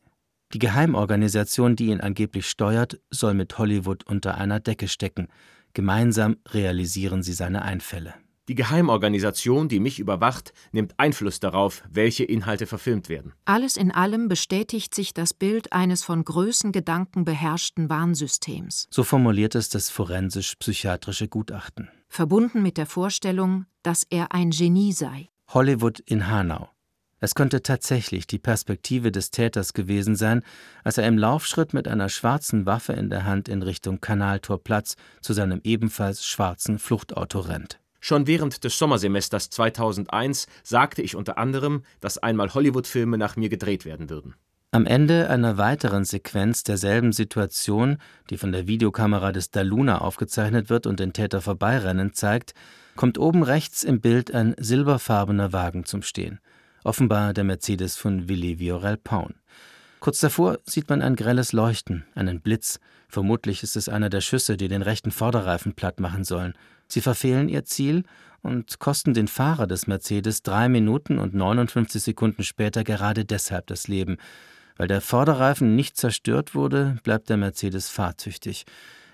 [0.52, 5.26] Die Geheimorganisation, die ihn angeblich steuert, soll mit Hollywood unter einer Decke stecken.
[5.72, 8.14] Gemeinsam realisieren sie seine Einfälle.
[8.48, 13.32] Die Geheimorganisation, die mich überwacht, nimmt Einfluss darauf, welche Inhalte verfilmt werden.
[13.46, 18.86] Alles in allem bestätigt sich das Bild eines von Größengedanken beherrschten Warnsystems.
[18.90, 21.88] So formuliert es das forensisch-psychiatrische Gutachten.
[22.08, 25.30] Verbunden mit der Vorstellung, dass er ein Genie sei.
[25.48, 26.68] Hollywood in Hanau.
[27.20, 30.42] Es könnte tatsächlich die Perspektive des Täters gewesen sein,
[30.82, 35.32] als er im Laufschritt mit einer schwarzen Waffe in der Hand in Richtung Kanaltorplatz zu
[35.32, 37.80] seinem ebenfalls schwarzen Fluchtauto rennt.
[38.04, 43.86] Schon während des Sommersemesters 2001 sagte ich unter anderem, dass einmal Hollywood-Filme nach mir gedreht
[43.86, 44.34] werden würden.
[44.72, 47.96] Am Ende einer weiteren Sequenz derselben Situation,
[48.28, 52.52] die von der Videokamera des Daluna aufgezeichnet wird und den Täter vorbeirennen zeigt,
[52.96, 56.40] kommt oben rechts im Bild ein silberfarbener Wagen zum Stehen
[56.84, 59.34] offenbar der Mercedes von Willi Viorel Paun.
[60.00, 62.78] Kurz davor sieht man ein grelles Leuchten, einen Blitz.
[63.08, 66.52] Vermutlich ist es einer der Schüsse, die den rechten Vorderreifen platt machen sollen.
[66.94, 68.04] Sie verfehlen ihr Ziel
[68.40, 73.88] und kosten den Fahrer des Mercedes drei Minuten und 59 Sekunden später gerade deshalb das
[73.88, 74.16] Leben.
[74.76, 78.64] Weil der Vorderreifen nicht zerstört wurde, bleibt der Mercedes fahrtüchtig.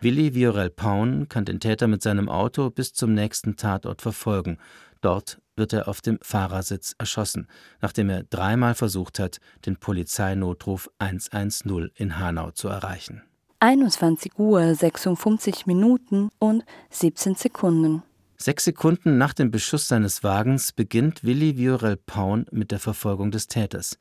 [0.02, 4.58] Willi Viorel Paun kann den Täter mit seinem Auto bis zum nächsten Tatort verfolgen.
[5.00, 7.46] Dort wird er auf dem Fahrersitz erschossen,
[7.80, 13.22] nachdem er dreimal versucht hat, den Polizeinotruf 110 in Hanau zu erreichen.
[13.62, 18.02] 21 Uhr 56 Minuten und 17 Sekunden.
[18.38, 23.48] Sechs Sekunden nach dem Beschuss seines Wagens beginnt Willi Viorel Paun mit der Verfolgung des
[23.48, 23.98] Täters.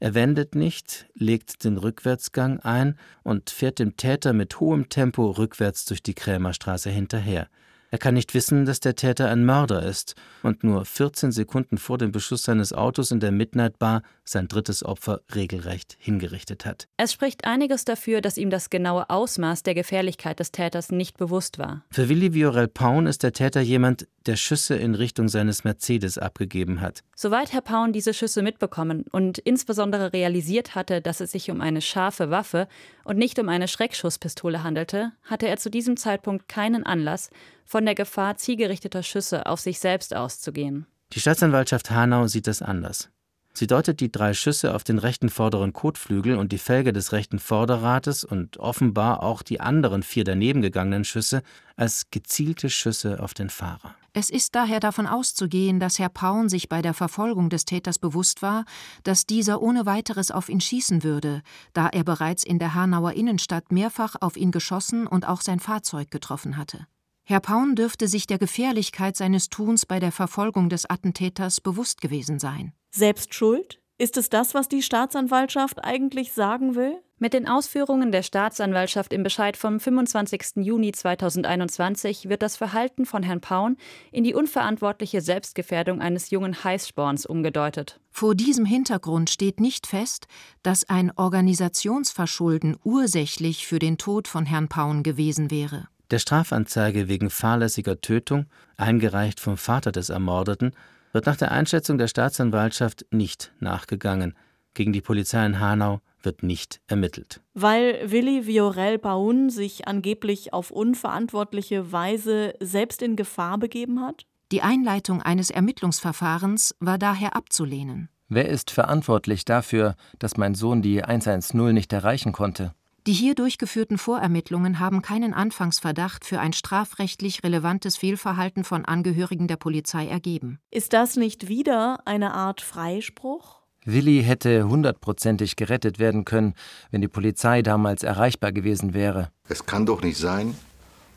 [0.00, 5.86] Er wendet nicht, legt den Rückwärtsgang ein und fährt dem Täter mit hohem Tempo rückwärts
[5.86, 7.48] durch die Krämerstraße hinterher.
[7.92, 11.98] Er kann nicht wissen, dass der Täter ein Mörder ist und nur 14 Sekunden vor
[11.98, 16.86] dem Beschuss seines Autos in der Midnight Bar sein drittes Opfer regelrecht hingerichtet hat.
[16.98, 21.58] Es spricht einiges dafür, dass ihm das genaue Ausmaß der Gefährlichkeit des Täters nicht bewusst
[21.58, 21.82] war.
[21.90, 26.80] Für Willi Viorel Paun ist der Täter jemand, der Schüsse in Richtung seines Mercedes abgegeben
[26.80, 27.02] hat.
[27.16, 31.80] Soweit Herr Paun diese Schüsse mitbekommen und insbesondere realisiert hatte, dass es sich um eine
[31.80, 32.68] scharfe Waffe
[33.04, 37.30] und nicht um eine Schreckschusspistole handelte, hatte er zu diesem Zeitpunkt keinen Anlass,
[37.80, 40.84] von der Gefahr zielgerichteter Schüsse auf sich selbst auszugehen.
[41.14, 43.08] Die Staatsanwaltschaft Hanau sieht das anders.
[43.54, 47.38] Sie deutet die drei Schüsse auf den rechten vorderen Kotflügel und die Felge des rechten
[47.38, 51.40] Vorderrates und offenbar auch die anderen vier daneben gegangenen Schüsse
[51.74, 53.94] als gezielte Schüsse auf den Fahrer.
[54.12, 58.42] Es ist daher davon auszugehen, dass Herr Paun sich bei der Verfolgung des Täters bewusst
[58.42, 58.66] war,
[59.04, 61.40] dass dieser ohne weiteres auf ihn schießen würde,
[61.72, 66.10] da er bereits in der Hanauer Innenstadt mehrfach auf ihn geschossen und auch sein Fahrzeug
[66.10, 66.86] getroffen hatte.
[67.24, 72.38] Herr Paun dürfte sich der Gefährlichkeit seines Tuns bei der Verfolgung des Attentäters bewusst gewesen
[72.38, 72.72] sein.
[72.90, 73.80] Selbst schuld?
[73.98, 77.02] Ist es das, was die Staatsanwaltschaft eigentlich sagen will?
[77.18, 80.56] Mit den Ausführungen der Staatsanwaltschaft im Bescheid vom 25.
[80.56, 83.76] Juni 2021 wird das Verhalten von Herrn Paun
[84.10, 88.00] in die unverantwortliche Selbstgefährdung eines jungen Heißsporns umgedeutet.
[88.10, 90.28] Vor diesem Hintergrund steht nicht fest,
[90.62, 95.88] dass ein Organisationsverschulden ursächlich für den Tod von Herrn Paun gewesen wäre.
[96.10, 98.46] Der Strafanzeige wegen fahrlässiger Tötung,
[98.76, 100.72] eingereicht vom Vater des Ermordeten,
[101.12, 104.34] wird nach der Einschätzung der Staatsanwaltschaft nicht nachgegangen.
[104.74, 107.40] Gegen die Polizei in Hanau wird nicht ermittelt.
[107.54, 114.26] Weil Willi Viorel Paun sich angeblich auf unverantwortliche Weise selbst in Gefahr begeben hat?
[114.52, 118.08] Die Einleitung eines Ermittlungsverfahrens war daher abzulehnen.
[118.28, 122.74] Wer ist verantwortlich dafür, dass mein Sohn die 110 nicht erreichen konnte?
[123.10, 129.56] Die hier durchgeführten Vorermittlungen haben keinen Anfangsverdacht für ein strafrechtlich relevantes Fehlverhalten von Angehörigen der
[129.56, 130.60] Polizei ergeben.
[130.70, 133.62] Ist das nicht wieder eine Art Freispruch?
[133.84, 136.54] Willi hätte hundertprozentig gerettet werden können,
[136.92, 139.32] wenn die Polizei damals erreichbar gewesen wäre.
[139.48, 140.54] Es kann doch nicht sein,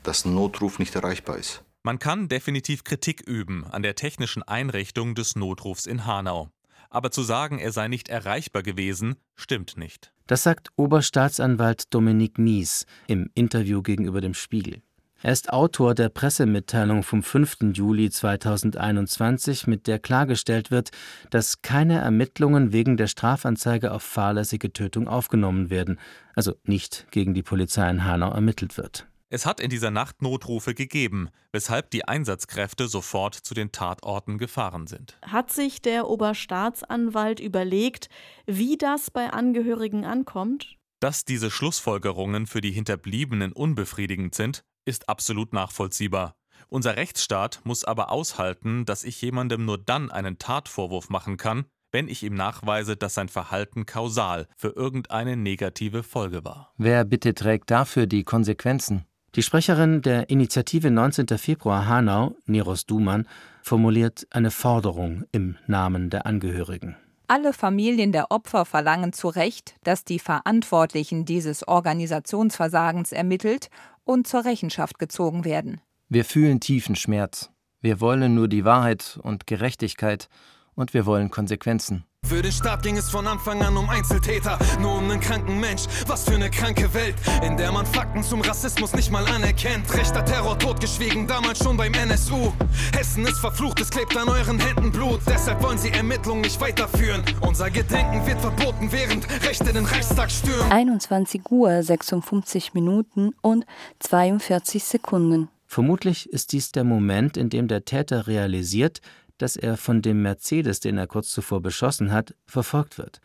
[0.02, 1.62] dass ein Notruf nicht erreichbar ist.
[1.84, 6.48] Man kann definitiv Kritik üben an der technischen Einrichtung des Notrufs in Hanau.
[6.90, 10.12] Aber zu sagen, er sei nicht erreichbar gewesen, stimmt nicht.
[10.26, 14.82] Das sagt Oberstaatsanwalt Dominik Mies im Interview gegenüber dem Spiegel.
[15.24, 17.72] Er ist Autor der Pressemitteilung vom 5.
[17.72, 20.90] Juli 2021, mit der klargestellt wird,
[21.30, 25.98] dass keine Ermittlungen wegen der Strafanzeige auf fahrlässige Tötung aufgenommen werden,
[26.34, 29.06] also nicht gegen die Polizei in Hanau ermittelt wird.
[29.30, 34.86] Es hat in dieser Nacht Notrufe gegeben, weshalb die Einsatzkräfte sofort zu den Tatorten gefahren
[34.86, 35.18] sind.
[35.26, 38.08] Hat sich der Oberstaatsanwalt überlegt,
[38.46, 40.76] wie das bei Angehörigen ankommt?
[41.00, 46.36] Dass diese Schlussfolgerungen für die Hinterbliebenen unbefriedigend sind, ist absolut nachvollziehbar.
[46.68, 52.08] Unser Rechtsstaat muss aber aushalten, dass ich jemandem nur dann einen Tatvorwurf machen kann, wenn
[52.08, 56.72] ich ihm nachweise, dass sein Verhalten kausal für irgendeine negative Folge war.
[56.76, 59.06] Wer bitte trägt dafür die Konsequenzen?
[59.36, 61.26] Die Sprecherin der Initiative 19.
[61.38, 63.26] Februar Hanau, Neros Duman,
[63.62, 66.94] formuliert eine Forderung im Namen der Angehörigen.
[67.26, 73.70] Alle Familien der Opfer verlangen zu Recht, dass die Verantwortlichen dieses Organisationsversagens ermittelt
[74.04, 75.80] und zur Rechenschaft gezogen werden.
[76.08, 77.50] Wir fühlen tiefen Schmerz.
[77.80, 80.28] Wir wollen nur die Wahrheit und Gerechtigkeit
[80.76, 82.04] und wir wollen Konsequenzen.
[82.24, 85.82] Für den Staat ging es von Anfang an um Einzeltäter, nur um einen kranken Mensch.
[86.06, 89.92] Was für eine kranke Welt, in der man Fakten zum Rassismus nicht mal anerkennt.
[89.92, 92.52] Rechter Terror totgeschwiegen, damals schon beim NSU.
[92.96, 95.20] Hessen ist verflucht, es klebt an euren Händen Blut.
[95.28, 97.22] Deshalb wollen sie Ermittlungen nicht weiterführen.
[97.42, 100.72] Unser Gedenken wird verboten, während Rechte den Reichstag stürmen.
[100.72, 103.66] 21 Uhr 56 Minuten und
[103.98, 105.48] 42 Sekunden.
[105.66, 109.00] Vermutlich ist dies der Moment, in dem der Täter realisiert,
[109.38, 113.20] dass er von dem Mercedes, den er kurz zuvor beschossen hat, verfolgt wird.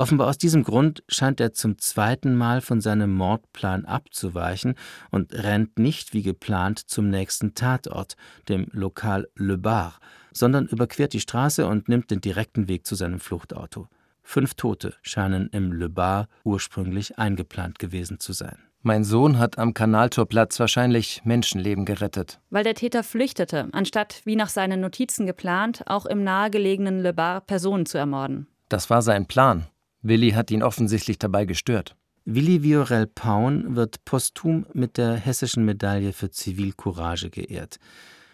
[0.00, 4.74] Offenbar aus diesem Grund scheint er zum zweiten Mal von seinem Mordplan abzuweichen
[5.10, 8.16] und rennt nicht wie geplant zum nächsten Tatort,
[8.48, 10.00] dem Lokal Le Bar,
[10.32, 13.88] sondern überquert die Straße und nimmt den direkten Weg zu seinem Fluchtauto.
[14.22, 18.69] Fünf Tote scheinen im Le Bar ursprünglich eingeplant gewesen zu sein.
[18.82, 22.40] Mein Sohn hat am Kanaltorplatz wahrscheinlich Menschenleben gerettet.
[22.48, 27.42] Weil der Täter flüchtete, anstatt wie nach seinen Notizen geplant, auch im nahegelegenen Le Bar
[27.42, 28.46] Personen zu ermorden.
[28.70, 29.66] Das war sein Plan.
[30.00, 31.94] Willi hat ihn offensichtlich dabei gestört.
[32.24, 37.78] Willi Viorel Paun wird posthum mit der Hessischen Medaille für Zivilcourage geehrt.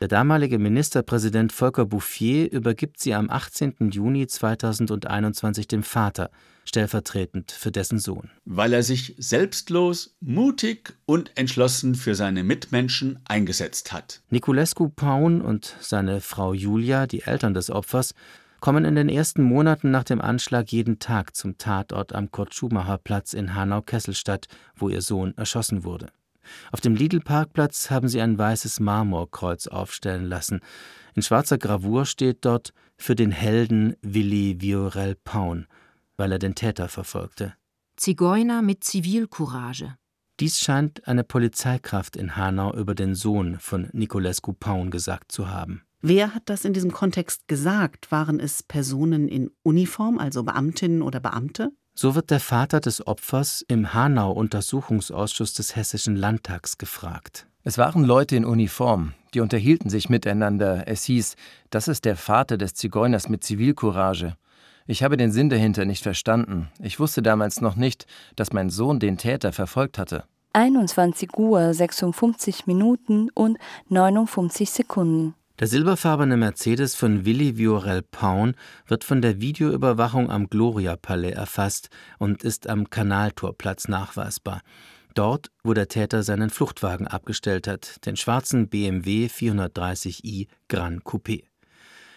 [0.01, 3.91] Der damalige Ministerpräsident Volker Bouffier übergibt sie am 18.
[3.91, 6.31] Juni 2021 dem Vater,
[6.67, 8.29] stellvertretend für dessen Sohn.
[8.45, 14.21] Weil er sich selbstlos, mutig und entschlossen für seine Mitmenschen eingesetzt hat.
[14.29, 18.13] Niculescu Paun und seine Frau Julia, die Eltern des Opfers,
[18.61, 23.55] kommen in den ersten Monaten nach dem Anschlag jeden Tag zum Tatort am Kurt-Schumacher-Platz in
[23.55, 26.09] Hanau-Kesselstadt, wo ihr Sohn erschossen wurde.
[26.73, 30.61] Auf dem Lidl-Parkplatz haben sie ein weißes Marmorkreuz aufstellen lassen.
[31.15, 35.67] In schwarzer Gravur steht dort für den Helden Willi Viorel Paun,
[36.17, 37.55] weil er den Täter verfolgte.
[37.97, 39.97] Zigeuner mit Zivilcourage.
[40.39, 45.83] Dies scheint eine Polizeikraft in Hanau über den Sohn von Niculescu Paun gesagt zu haben.
[46.03, 48.13] Wer hat das in diesem Kontext gesagt?
[48.13, 51.73] Waren es Personen in Uniform, also Beamtinnen oder Beamte?
[51.99, 57.47] So wird der Vater des Opfers im Hanau-Untersuchungsausschuss des Hessischen Landtags gefragt.
[57.65, 60.87] Es waren Leute in Uniform, die unterhielten sich miteinander.
[60.89, 61.37] Es hieß,
[61.71, 64.37] das ist der Vater des Zigeuners mit Zivilcourage.
[64.87, 66.69] Ich habe den Sinn dahinter nicht verstanden.
[66.83, 68.05] Ich wusste damals noch nicht,
[68.37, 70.25] dass mein Sohn den Täter verfolgt hatte.
[70.53, 73.57] 21 Uhr 56 Minuten und
[73.89, 75.35] 59 Sekunden.
[75.59, 81.89] Der silberfarbene Mercedes von Willi Viorel Paun wird von der Videoüberwachung am Gloria-Palais erfasst
[82.19, 84.61] und ist am Kanaltorplatz nachweisbar.
[85.15, 91.45] Dort, wo der Täter seinen Fluchtwagen abgestellt hat, den schwarzen BMW 430i Gran Coupé.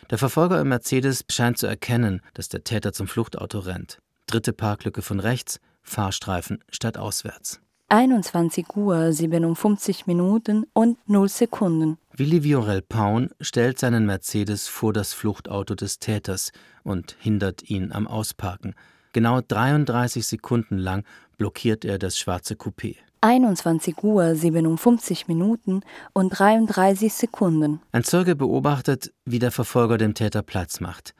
[0.10, 4.00] Der Verfolger im Mercedes scheint zu erkennen, dass der Täter zum Fluchtauto rennt.
[4.28, 7.62] Dritte Parklücke von rechts, Fahrstreifen statt auswärts.
[7.92, 11.98] 21 Uhr 57 Minuten und 0 Sekunden.
[12.16, 16.52] Willi Viorel Paun stellt seinen Mercedes vor das Fluchtauto des Täters
[16.84, 18.76] und hindert ihn am Ausparken.
[19.12, 21.04] Genau 33 Sekunden lang
[21.40, 22.98] blockiert er das schwarze Coupé.
[23.22, 25.82] 21 Uhr 57 Minuten
[26.14, 27.82] und 33 Sekunden.
[27.92, 31.16] Ein Zeuge beobachtet, wie der Verfolger dem Täter Platz macht.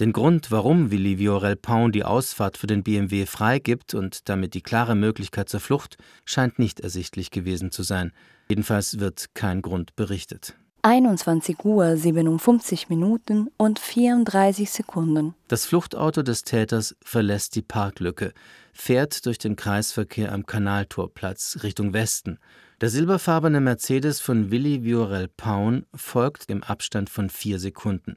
[0.00, 4.60] Den Grund, warum Willi Viorel Paun die Ausfahrt für den BMW freigibt und damit die
[4.60, 8.12] klare Möglichkeit zur Flucht, scheint nicht ersichtlich gewesen zu sein.
[8.48, 10.54] Jedenfalls wird kein Grund berichtet.
[10.82, 15.34] 21 Uhr 57 Minuten und 34 Sekunden.
[15.48, 18.32] Das Fluchtauto des Täters verlässt die Parklücke,
[18.72, 22.38] fährt durch den Kreisverkehr am Kanaltorplatz Richtung Westen.
[22.80, 28.16] Der silberfarbene Mercedes von Willi Viorel Paun folgt im Abstand von vier Sekunden.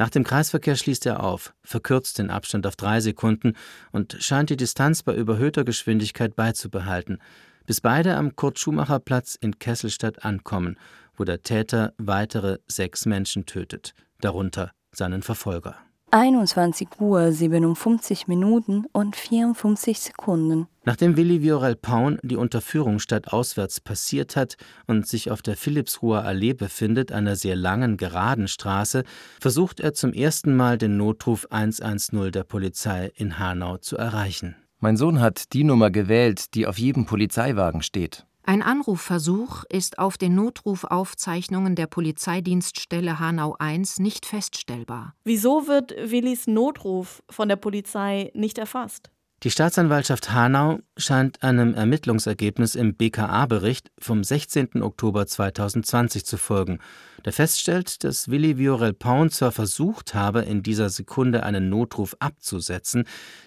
[0.00, 3.52] Nach dem Kreisverkehr schließt er auf, verkürzt den Abstand auf drei Sekunden
[3.92, 7.18] und scheint die Distanz bei überhöhter Geschwindigkeit beizubehalten,
[7.66, 10.78] bis beide am Kurt-Schumacher-Platz in Kesselstadt ankommen,
[11.18, 15.76] wo der Täter weitere sechs Menschen tötet, darunter seinen Verfolger.
[16.12, 20.66] 21 Uhr 57 Minuten und 54 Sekunden.
[20.84, 24.56] Nachdem Willi Viorel Paun die Unterführung stadtauswärts passiert hat
[24.88, 29.04] und sich auf der Philippsruher Allee befindet, einer sehr langen, geraden Straße,
[29.40, 34.56] versucht er zum ersten Mal den Notruf 110 der Polizei in Hanau zu erreichen.
[34.80, 38.26] Mein Sohn hat die Nummer gewählt, die auf jedem Polizeiwagen steht.
[38.50, 45.14] Ein Anrufversuch ist auf den Notrufaufzeichnungen der Polizeidienststelle Hanau I nicht feststellbar.
[45.22, 49.12] Wieso wird Willis Notruf von der Polizei nicht erfasst?
[49.42, 54.82] Die Staatsanwaltschaft Hanau scheint einem Ermittlungsergebnis im BKA-Bericht vom 16.
[54.82, 56.78] Oktober 2020 zu folgen,
[57.24, 63.04] der feststellt, dass Willi Viorel Paun zwar versucht habe, in dieser Sekunde einen Notruf abzusetzen,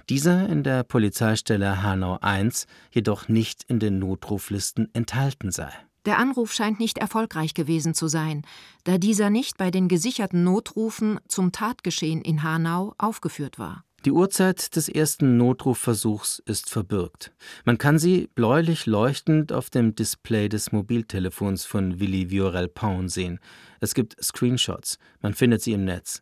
[0.09, 2.49] dieser in der Polizeistelle Hanau I
[2.89, 5.71] jedoch nicht in den Notruflisten enthalten sei.
[6.07, 8.41] Der Anruf scheint nicht erfolgreich gewesen zu sein,
[8.83, 13.83] da dieser nicht bei den gesicherten Notrufen zum Tatgeschehen in Hanau aufgeführt war.
[14.05, 17.31] Die Uhrzeit des ersten Notrufversuchs ist verbürgt.
[17.63, 23.39] Man kann sie bläulich leuchtend auf dem Display des Mobiltelefons von Willi Viorel Paun sehen.
[23.79, 26.21] Es gibt Screenshots, man findet sie im Netz.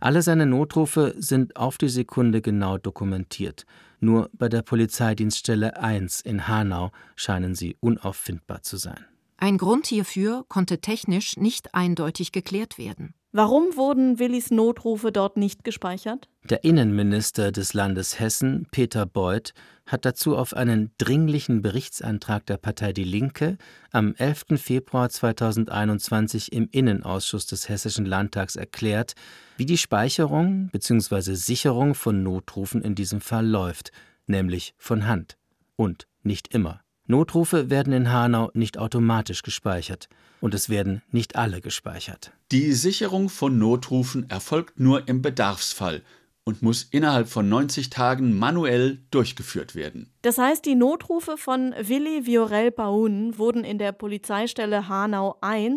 [0.00, 3.64] Alle seine Notrufe sind auf die Sekunde genau dokumentiert.
[4.00, 9.04] Nur bei der Polizeidienststelle 1 in Hanau scheinen sie unauffindbar zu sein.
[9.36, 13.14] Ein Grund hierfür konnte technisch nicht eindeutig geklärt werden.
[13.32, 16.28] Warum wurden Willis Notrufe dort nicht gespeichert?
[16.42, 19.54] Der Innenminister des Landes Hessen, Peter Beuth,
[19.86, 23.56] hat dazu auf einen dringlichen Berichtsantrag der Partei Die Linke
[23.92, 24.60] am 11.
[24.60, 29.14] Februar 2021 im Innenausschuss des Hessischen Landtags erklärt,
[29.56, 31.34] wie die Speicherung bzw.
[31.34, 33.92] Sicherung von Notrufen in diesem Fall läuft,
[34.26, 35.36] nämlich von Hand
[35.76, 36.80] und nicht immer.
[37.10, 40.08] Notrufe werden in Hanau nicht automatisch gespeichert
[40.40, 42.32] und es werden nicht alle gespeichert.
[42.52, 46.02] Die Sicherung von Notrufen erfolgt nur im Bedarfsfall
[46.44, 50.08] und muss innerhalb von 90 Tagen manuell durchgeführt werden.
[50.22, 55.76] Das heißt, die Notrufe von Willi Viorel Paun wurden in der Polizeistelle Hanau I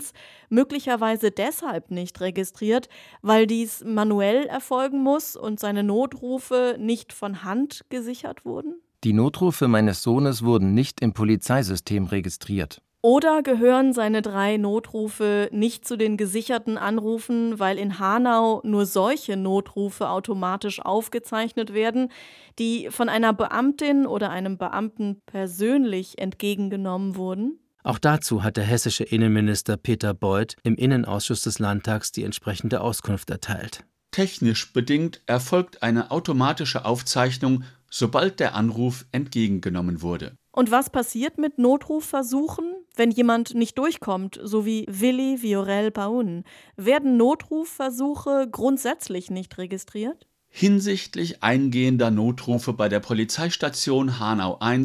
[0.49, 2.89] möglicherweise deshalb nicht registriert,
[3.23, 8.75] weil dies manuell erfolgen muss und seine Notrufe nicht von Hand gesichert wurden?
[9.03, 12.81] Die Notrufe meines Sohnes wurden nicht im Polizeisystem registriert.
[13.01, 19.35] Oder gehören seine drei Notrufe nicht zu den gesicherten Anrufen, weil in Hanau nur solche
[19.35, 22.13] Notrufe automatisch aufgezeichnet werden,
[22.59, 27.59] die von einer Beamtin oder einem Beamten persönlich entgegengenommen wurden?
[27.83, 33.29] Auch dazu hat der hessische Innenminister Peter Beuth im Innenausschuss des Landtags die entsprechende Auskunft
[33.29, 33.83] erteilt.
[34.11, 37.63] Technisch bedingt erfolgt eine automatische Aufzeichnung,
[37.93, 40.35] sobald der Anruf entgegengenommen wurde.
[40.51, 42.65] Und was passiert mit Notrufversuchen,
[42.95, 46.43] wenn jemand nicht durchkommt, so wie Willi Viorel Paun?
[46.75, 50.25] Werden Notrufversuche grundsätzlich nicht registriert?
[50.49, 54.83] Hinsichtlich eingehender Notrufe bei der Polizeistation Hanau I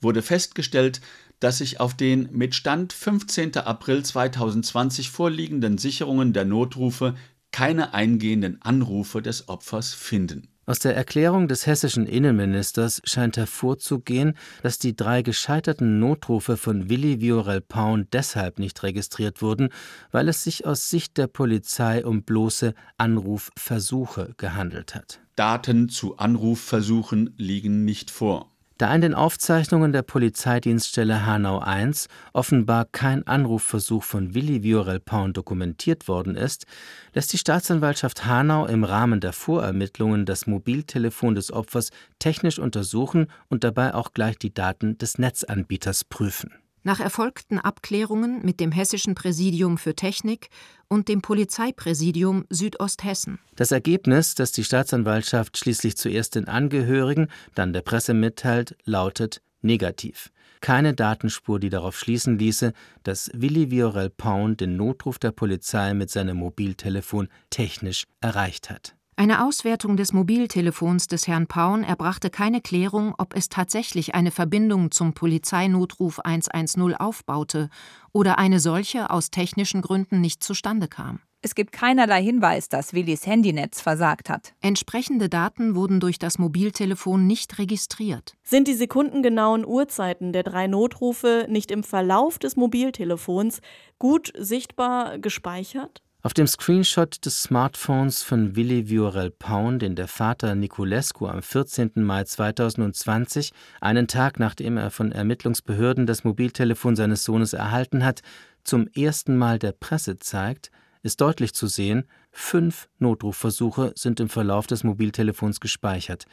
[0.00, 1.00] wurde festgestellt,
[1.40, 3.56] dass sich auf den mit Stand 15.
[3.56, 7.16] April 2020 vorliegenden Sicherungen der Notrufe
[7.50, 10.48] keine eingehenden Anrufe des Opfers finden.
[10.68, 17.20] Aus der Erklärung des hessischen Innenministers scheint hervorzugehen, dass die drei gescheiterten Notrufe von Willi
[17.20, 19.68] Viorel Paun deshalb nicht registriert wurden,
[20.10, 25.20] weil es sich aus Sicht der Polizei um bloße Anrufversuche gehandelt hat.
[25.36, 28.50] Daten zu Anrufversuchen liegen nicht vor.
[28.78, 31.90] Da in den Aufzeichnungen der Polizeidienststelle Hanau I
[32.34, 36.66] offenbar kein Anrufversuch von Willi Viorel Paun dokumentiert worden ist,
[37.14, 43.64] lässt die Staatsanwaltschaft Hanau im Rahmen der Vorermittlungen das Mobiltelefon des Opfers technisch untersuchen und
[43.64, 46.50] dabei auch gleich die Daten des Netzanbieters prüfen.
[46.86, 50.50] Nach erfolgten Abklärungen mit dem Hessischen Präsidium für Technik
[50.86, 53.40] und dem Polizeipräsidium Südosthessen.
[53.56, 57.26] Das Ergebnis, das die Staatsanwaltschaft schließlich zuerst den Angehörigen,
[57.56, 60.30] dann der Presse mitteilt, lautet negativ.
[60.60, 62.72] Keine Datenspur, die darauf schließen ließe,
[63.02, 68.94] dass Willi Viorel Paun den Notruf der Polizei mit seinem Mobiltelefon technisch erreicht hat.
[69.18, 74.90] Eine Auswertung des Mobiltelefons des Herrn Paun erbrachte keine Klärung, ob es tatsächlich eine Verbindung
[74.90, 77.70] zum Polizeinotruf 110 aufbaute
[78.12, 81.20] oder eine solche aus technischen Gründen nicht zustande kam.
[81.40, 84.52] Es gibt keinerlei Hinweis, dass Willis Handynetz versagt hat.
[84.60, 88.34] Entsprechende Daten wurden durch das Mobiltelefon nicht registriert.
[88.42, 93.60] Sind die sekundengenauen Uhrzeiten der drei Notrufe nicht im Verlauf des Mobiltelefons
[93.98, 96.02] gut sichtbar gespeichert?
[96.26, 101.92] Auf dem Screenshot des Smartphones von Willi Viorel Paun, den der Vater Niculescu am 14.
[101.94, 108.22] Mai 2020, einen Tag nachdem er von Ermittlungsbehörden das Mobiltelefon seines Sohnes erhalten hat,
[108.64, 110.72] zum ersten Mal der Presse zeigt,
[111.04, 116.24] ist deutlich zu sehen, fünf Notrufversuche sind im Verlauf des Mobiltelefons gespeichert.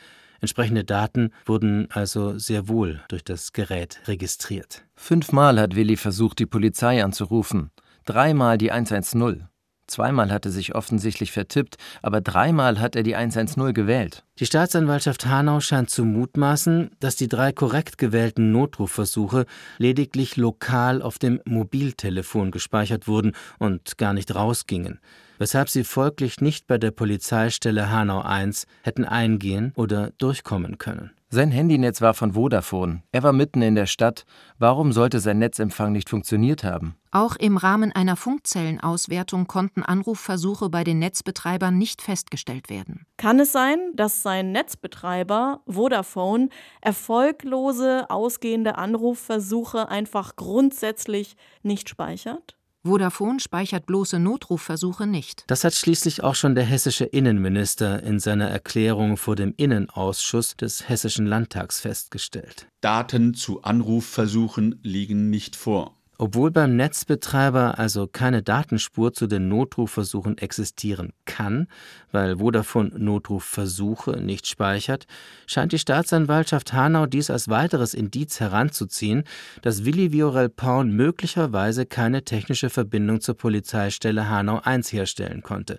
[0.42, 4.86] Entsprechende Daten wurden also sehr wohl durch das Gerät registriert.
[4.96, 7.70] Fünfmal hat Willi versucht, die Polizei anzurufen.
[8.06, 9.53] Dreimal die 110.
[9.88, 14.24] Zweimal hat er sich offensichtlich vertippt, aber dreimal hat er die 110 gewählt.
[14.40, 19.46] Die Staatsanwaltschaft Hanau scheint zu mutmaßen, dass die drei korrekt gewählten Notrufversuche
[19.78, 25.00] lediglich lokal auf dem Mobiltelefon gespeichert wurden und gar nicht rausgingen,
[25.38, 28.52] weshalb sie folglich nicht bei der Polizeistelle Hanau I
[28.84, 31.12] hätten eingehen oder durchkommen können.
[31.34, 33.02] Sein Handynetz war von Vodafone.
[33.12, 34.24] Er war mitten in der Stadt.
[34.60, 36.94] Warum sollte sein Netzempfang nicht funktioniert haben?
[37.10, 43.08] Auch im Rahmen einer Funkzellenauswertung konnten Anrufversuche bei den Netzbetreibern nicht festgestellt werden.
[43.18, 46.50] Kann es sein, dass sein Netzbetreiber Vodafone
[46.82, 52.58] erfolglose ausgehende Anrufversuche einfach grundsätzlich nicht speichert?
[52.86, 55.46] Vodafone speichert bloße Notrufversuche nicht.
[55.48, 60.90] Das hat schließlich auch schon der hessische Innenminister in seiner Erklärung vor dem Innenausschuss des
[60.90, 62.68] Hessischen Landtags festgestellt.
[62.82, 65.96] Daten zu Anrufversuchen liegen nicht vor.
[66.24, 71.68] Obwohl beim Netzbetreiber also keine Datenspur zu den Notrufversuchen existieren kann,
[72.14, 75.06] weil Vodafone Notrufversuche nicht speichert,
[75.48, 79.26] scheint die Staatsanwaltschaft Hanau dies als weiteres Indiz heranzuziehen,
[79.64, 85.78] dass Willi Viorel Paun möglicherweise keine technische Verbindung zur Polizeistelle Hanau I herstellen konnte.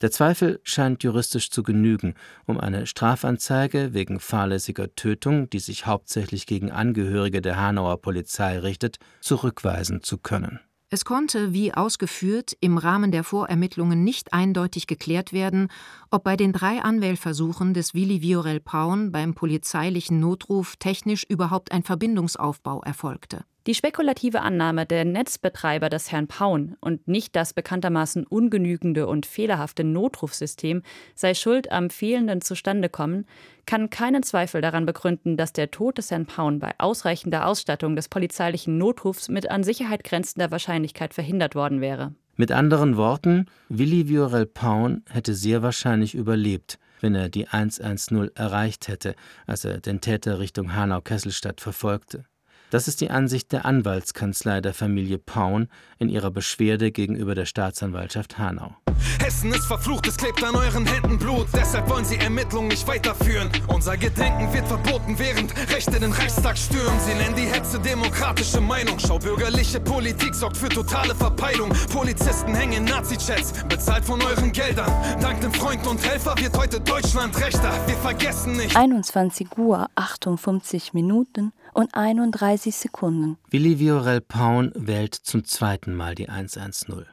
[0.00, 2.14] Der Zweifel scheint juristisch zu genügen,
[2.46, 8.98] um eine Strafanzeige wegen fahrlässiger Tötung, die sich hauptsächlich gegen Angehörige der Hanauer Polizei richtet,
[9.20, 10.60] zurückweisen zu können.
[10.92, 15.68] Es konnte, wie ausgeführt, im Rahmen der Vorermittlungen nicht eindeutig geklärt werden,
[16.10, 21.82] ob bei den drei Anwählversuchen des Willi Viorel Paun beim polizeilichen Notruf technisch überhaupt ein
[21.82, 23.44] Verbindungsaufbau erfolgte.
[23.66, 29.84] Die spekulative Annahme, der Netzbetreiber des Herrn Paun und nicht das bekanntermaßen ungenügende und fehlerhafte
[29.84, 30.82] Notrufsystem
[31.14, 33.26] sei schuld am fehlenden Zustandekommen,
[33.66, 38.08] kann keinen Zweifel daran begründen, dass der Tod des Herrn Paun bei ausreichender Ausstattung des
[38.08, 42.14] polizeilichen Notrufs mit an Sicherheit grenzender Wahrscheinlichkeit verhindert worden wäre.
[42.40, 48.88] Mit anderen Worten, Willi Viorel Paun hätte sehr wahrscheinlich überlebt, wenn er die 110 erreicht
[48.88, 49.14] hätte,
[49.46, 52.24] als er den Täter Richtung Hanau-Kesselstadt verfolgte.
[52.70, 55.68] Das ist die Ansicht der Anwaltskanzlei der Familie Paun
[55.98, 58.76] in ihrer Beschwerde gegenüber der Staatsanwaltschaft Hanau.
[59.18, 61.48] Hessen ist verflucht, es klebt an euren Händen Blut.
[61.52, 63.50] Deshalb wollen sie Ermittlungen nicht weiterführen.
[63.66, 66.98] Unser Gedenken wird verboten, während Rechte den Reichstag stürmen.
[67.00, 69.00] Sie nennen die Hetze demokratische Meinung.
[69.00, 71.70] Schaubürgerliche Politik sorgt für totale Verpeilung.
[71.92, 74.92] Polizisten hängen Nazi-Chats, bezahlt von euren Geldern.
[75.20, 77.72] Dank dem Freund und Helfer wird heute Deutschland rechter.
[77.86, 78.76] Wir vergessen nicht.
[78.76, 83.38] 21 Uhr 58 Minuten und 31 Sekunden.
[83.50, 87.06] Willi Viorel Paun wählt zum zweiten Mal die 110.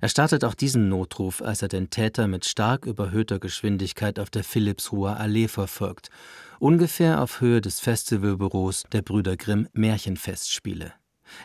[0.00, 4.44] Er startet auch diesen Notruf, als er den Täter mit stark überhöhter Geschwindigkeit auf der
[4.44, 6.10] Philippsruher Allee verfolgt,
[6.58, 10.92] ungefähr auf Höhe des Festivalbüros der Brüder Grimm Märchenfestspiele.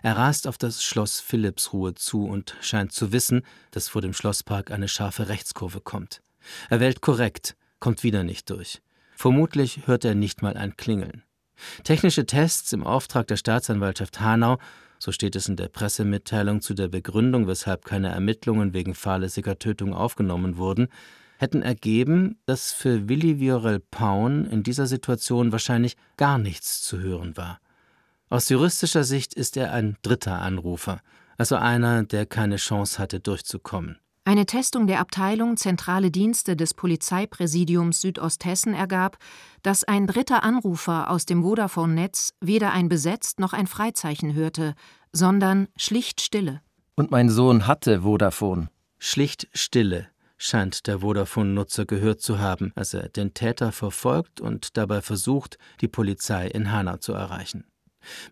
[0.02, 4.72] Er rast auf das Schloss Philippsruhe zu und scheint zu wissen, dass vor dem Schlosspark
[4.72, 6.22] eine scharfe Rechtskurve kommt.
[6.70, 8.82] Er wählt korrekt, kommt wieder nicht durch.
[9.16, 11.24] Vermutlich hört er nicht mal ein Klingeln.
[11.84, 14.58] Technische Tests im Auftrag der Staatsanwaltschaft Hanau,
[15.00, 19.94] so steht es in der Pressemitteilung zu der Begründung, weshalb keine Ermittlungen wegen fahrlässiger Tötung
[19.94, 20.88] aufgenommen wurden,
[21.38, 27.36] hätten ergeben, dass für Willi Viorel Paun in dieser Situation wahrscheinlich gar nichts zu hören
[27.38, 27.60] war.
[28.30, 31.02] Aus juristischer Sicht ist er ein dritter Anrufer,
[31.38, 33.98] also einer, der keine Chance hatte, durchzukommen.
[34.28, 39.20] Eine Testung der Abteilung Zentrale Dienste des Polizeipräsidiums Südosthessen ergab,
[39.62, 44.74] dass ein dritter Anrufer aus dem Vodafone-Netz weder ein Besetzt noch ein Freizeichen hörte,
[45.12, 46.62] sondern schlicht Stille.
[46.96, 48.70] Und mein Sohn hatte Vodafone.
[48.98, 50.08] Schlicht Stille
[50.40, 55.88] scheint der Vodafone-Nutzer gehört zu haben, als er den Täter verfolgt und dabei versucht, die
[55.88, 57.66] Polizei in Hanau zu erreichen.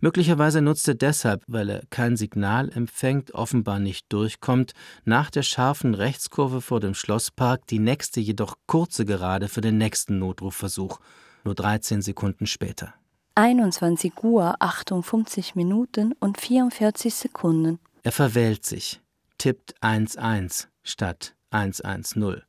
[0.01, 4.73] Möglicherweise nutzt er deshalb, weil er kein Signal empfängt, offenbar nicht durchkommt,
[5.05, 10.19] nach der scharfen Rechtskurve vor dem Schlosspark die nächste jedoch kurze Gerade für den nächsten
[10.19, 10.99] Notrufversuch,
[11.43, 12.93] nur 13 Sekunden später.
[13.35, 17.79] 21 Uhr 58 Minuten und 44 Sekunden.
[18.03, 19.01] Er verwählt sich,
[19.37, 22.43] tippt 11 statt 110.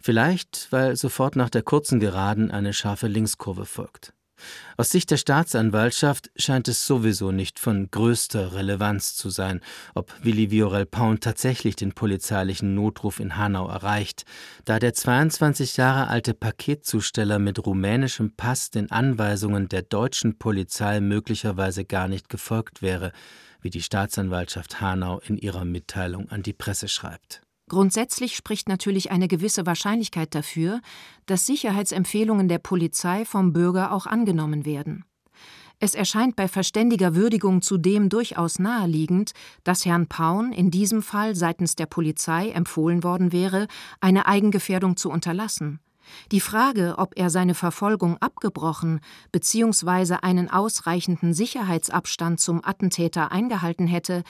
[0.00, 4.12] Vielleicht, weil sofort nach der kurzen Geraden eine scharfe Linkskurve folgt.
[4.76, 9.60] Aus Sicht der Staatsanwaltschaft scheint es sowieso nicht von größter Relevanz zu sein,
[9.94, 14.24] ob Willi Viorel Paun tatsächlich den polizeilichen Notruf in Hanau erreicht,
[14.64, 21.84] da der 22 Jahre alte Paketzusteller mit rumänischem Pass den Anweisungen der deutschen Polizei möglicherweise
[21.84, 23.12] gar nicht gefolgt wäre,
[23.60, 27.42] wie die Staatsanwaltschaft Hanau in ihrer Mitteilung an die Presse schreibt.
[27.68, 30.80] Grundsätzlich spricht natürlich eine gewisse Wahrscheinlichkeit dafür,
[31.26, 35.04] dass Sicherheitsempfehlungen der Polizei vom Bürger auch angenommen werden.
[35.80, 41.76] Es erscheint bei verständiger Würdigung zudem durchaus naheliegend, dass Herrn Paun in diesem Fall seitens
[41.76, 43.68] der Polizei empfohlen worden wäre,
[44.00, 45.78] eine Eigengefährdung zu unterlassen.
[46.32, 49.00] Die Frage, ob er seine Verfolgung abgebrochen
[49.30, 50.14] bzw.
[50.22, 54.24] einen ausreichenden Sicherheitsabstand zum Attentäter eingehalten hätte,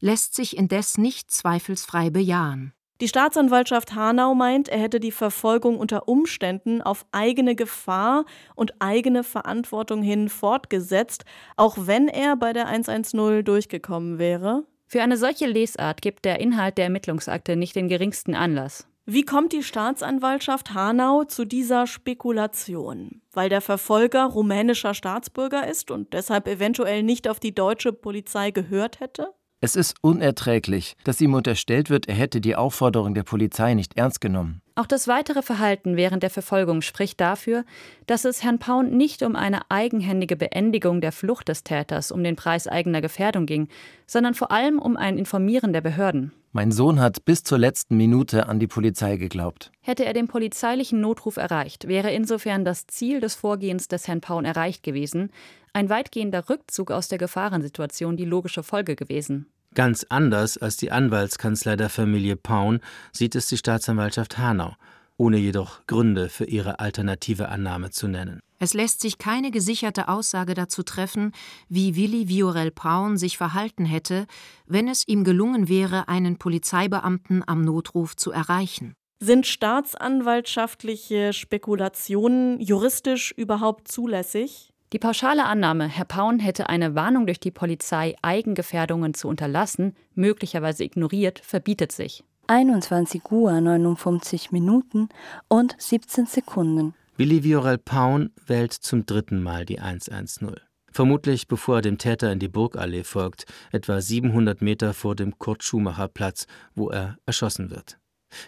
[0.00, 2.72] lässt sich indes nicht zweifelsfrei bejahen.
[3.04, 8.24] Die Staatsanwaltschaft Hanau meint, er hätte die Verfolgung unter Umständen auf eigene Gefahr
[8.54, 11.26] und eigene Verantwortung hin fortgesetzt,
[11.58, 14.64] auch wenn er bei der 110 durchgekommen wäre.
[14.86, 18.88] Für eine solche Lesart gibt der Inhalt der Ermittlungsakte nicht den geringsten Anlass.
[19.04, 23.20] Wie kommt die Staatsanwaltschaft Hanau zu dieser Spekulation?
[23.34, 29.00] Weil der Verfolger rumänischer Staatsbürger ist und deshalb eventuell nicht auf die deutsche Polizei gehört
[29.00, 29.34] hätte?
[29.64, 34.20] Es ist unerträglich, dass ihm unterstellt wird, er hätte die Aufforderung der Polizei nicht ernst
[34.20, 34.60] genommen.
[34.74, 37.64] Auch das weitere Verhalten während der Verfolgung spricht dafür,
[38.06, 42.36] dass es Herrn Paun nicht um eine eigenhändige Beendigung der Flucht des Täters um den
[42.36, 43.68] Preis eigener Gefährdung ging,
[44.06, 46.32] sondern vor allem um ein Informieren der Behörden.
[46.52, 49.72] Mein Sohn hat bis zur letzten Minute an die Polizei geglaubt.
[49.80, 54.44] Hätte er den polizeilichen Notruf erreicht, wäre insofern das Ziel des Vorgehens des Herrn Paun
[54.44, 55.30] erreicht gewesen,
[55.72, 59.46] ein weitgehender Rückzug aus der Gefahrensituation die logische Folge gewesen.
[59.74, 62.80] Ganz anders als die Anwaltskanzlei der Familie Paun
[63.12, 64.74] sieht es die Staatsanwaltschaft Hanau,
[65.16, 68.40] ohne jedoch Gründe für ihre alternative Annahme zu nennen.
[68.60, 71.32] Es lässt sich keine gesicherte Aussage dazu treffen,
[71.68, 74.26] wie Willi Viorel Paun sich verhalten hätte,
[74.66, 78.94] wenn es ihm gelungen wäre, einen Polizeibeamten am Notruf zu erreichen.
[79.18, 84.73] Sind staatsanwaltschaftliche Spekulationen juristisch überhaupt zulässig?
[84.92, 90.84] Die pauschale Annahme, Herr Paun hätte eine Warnung durch die Polizei, Eigengefährdungen zu unterlassen, möglicherweise
[90.84, 92.22] ignoriert, verbietet sich.
[92.46, 95.08] 21 Uhr 59 Minuten
[95.48, 96.94] und 17 Sekunden.
[97.16, 100.56] Willi Viorel Paun wählt zum dritten Mal die 110.
[100.90, 106.46] Vermutlich bevor er dem Täter in die Burgallee folgt, etwa 700 Meter vor dem Kurt-Schumacher-Platz,
[106.74, 107.98] wo er erschossen wird.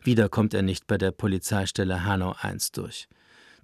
[0.03, 3.09] Wieder kommt er nicht bei der Polizeistelle Hanau I durch.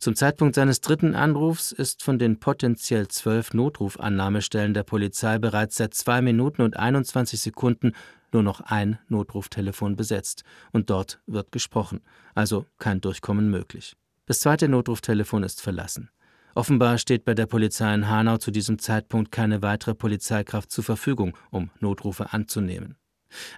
[0.03, 5.94] Zum Zeitpunkt seines dritten Anrufs ist von den potenziell zwölf Notrufannahmestellen der Polizei bereits seit
[5.94, 7.92] zwei Minuten und 21 Sekunden
[8.32, 10.42] nur noch ein Notruftelefon besetzt
[10.72, 12.00] und dort wird gesprochen,
[12.34, 13.94] also kein Durchkommen möglich.
[14.26, 16.11] Das zweite Notruftelefon ist verlassen.
[16.57, 21.38] Offenbar steht bei der Polizei in Hanau zu diesem Zeitpunkt keine weitere Polizeikraft zur Verfügung,
[21.53, 22.96] um Notrufe anzunehmen.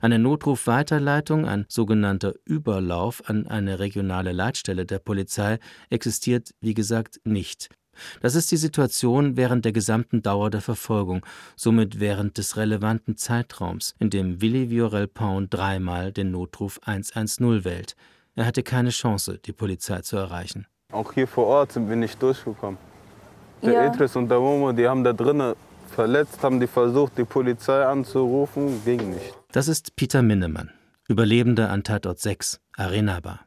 [0.01, 5.59] Eine Notrufweiterleitung, ein sogenannter Überlauf an eine regionale Leitstelle der Polizei,
[5.91, 7.69] existiert, wie gesagt, nicht.
[8.21, 11.25] Das ist die Situation während der gesamten Dauer der Verfolgung,
[11.57, 17.95] somit während des relevanten Zeitraums, in dem Willi Viorel Paun dreimal den Notruf 110 wählt.
[18.35, 20.67] Er hatte keine Chance, die Polizei zu erreichen.
[20.93, 22.79] Auch hier vor Ort sind wir nicht durchgekommen.
[23.63, 23.87] Der Ja.
[23.87, 25.55] Idris und der Momo, die haben da drinnen
[25.95, 29.35] verletzt, haben die versucht, die Polizei anzurufen, ging nicht.
[29.55, 30.73] Das ist Peter Minnemann,
[31.07, 33.39] Überlebender an Tatort 6, Arenaba.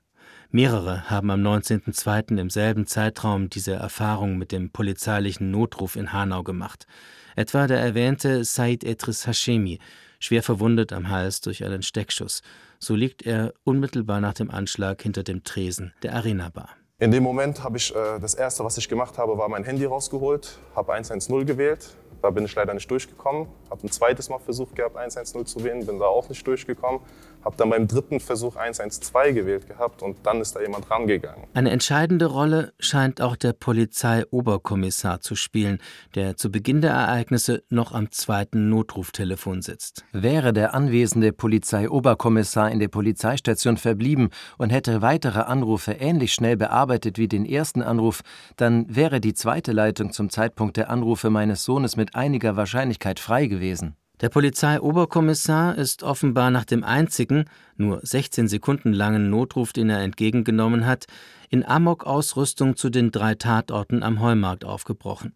[0.51, 2.37] Mehrere haben am 19.02.
[2.39, 6.87] im selben Zeitraum diese Erfahrung mit dem polizeilichen Notruf in Hanau gemacht.
[7.35, 9.79] Etwa der erwähnte Said Etris Hashemi,
[10.17, 12.41] schwer verwundet am Hals durch einen Steckschuss.
[12.79, 16.69] So liegt er unmittelbar nach dem Anschlag hinter dem Tresen der Arenabar.
[16.99, 19.83] In dem Moment habe ich äh, das erste, was ich gemacht habe, war mein Handy
[19.83, 21.97] rausgeholt, habe 110 gewählt.
[22.21, 23.47] Da bin ich leider nicht durchgekommen.
[23.69, 27.01] Habe ein zweites Mal versucht gehabt, 110 zu wählen, bin da auch nicht durchgekommen.
[27.47, 31.45] Habe dann beim dritten Versuch 112 gewählt gehabt und dann ist da jemand rangegangen.
[31.53, 35.77] Eine entscheidende Rolle scheint auch der Polizeioberkommissar zu spielen,
[36.13, 40.03] der zu Beginn der Ereignisse noch am zweiten Notruftelefon sitzt.
[40.11, 47.17] Wäre der anwesende Polizeioberkommissar in der Polizeistation verblieben und hätte weitere Anrufe ähnlich schnell bearbeitet
[47.17, 48.23] wie den ersten Anruf,
[48.57, 53.47] dann wäre die zweite Leitung zum Zeitpunkt der Anrufe meines Sohnes mit einiger Wahrscheinlichkeit frei
[53.47, 53.95] gewesen.
[54.19, 57.45] Der Polizeioberkommissar ist offenbar nach dem einzigen,
[57.75, 61.05] nur 16 Sekunden langen Notruf, den er entgegengenommen hat,
[61.49, 65.33] in Amok-Ausrüstung zu den drei Tatorten am Heumarkt aufgebrochen.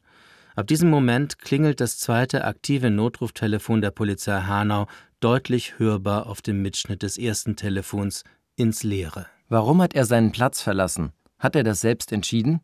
[0.56, 4.88] Ab diesem Moment klingelt das zweite aktive Notruftelefon der Polizei Hanau
[5.20, 8.24] deutlich hörbar auf dem Mitschnitt des ersten Telefons
[8.56, 9.28] ins Leere.
[9.48, 11.12] Warum hat er seinen Platz verlassen?
[11.38, 12.62] Hat er das selbst entschieden?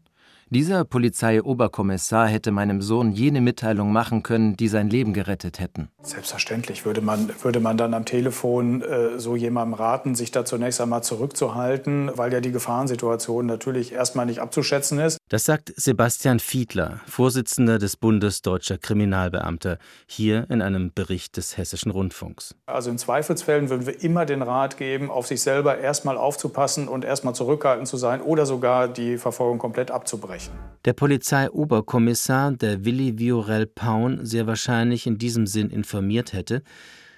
[0.50, 5.90] Dieser Polizeioberkommissar hätte meinem Sohn jene Mitteilung machen können, die sein Leben gerettet hätten.
[6.02, 10.80] Selbstverständlich würde man, würde man dann am Telefon äh, so jemandem raten, sich da zunächst
[10.80, 15.17] einmal zurückzuhalten, weil ja die Gefahrensituation natürlich erstmal nicht abzuschätzen ist.
[15.30, 21.92] Das sagt Sebastian Fiedler, Vorsitzender des Bundes Deutscher Kriminalbeamter, hier in einem Bericht des Hessischen
[21.92, 22.56] Rundfunks.
[22.66, 27.04] Also in Zweifelsfällen würden wir immer den Rat geben, auf sich selber erstmal aufzupassen und
[27.04, 30.54] erstmal zurückhaltend zu sein oder sogar die Verfolgung komplett abzubrechen.
[30.86, 36.64] Der Polizeioberkommissar, der Willi Viorel Paun sehr wahrscheinlich in diesem Sinn informiert hätte,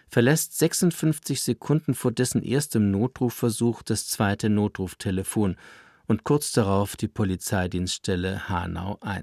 [0.07, 5.57] verlässt 56 Sekunden vor dessen erstem Notrufversuch das zweite Notruftelefon
[6.10, 9.22] und kurz darauf die Polizeidienststelle Hanau I.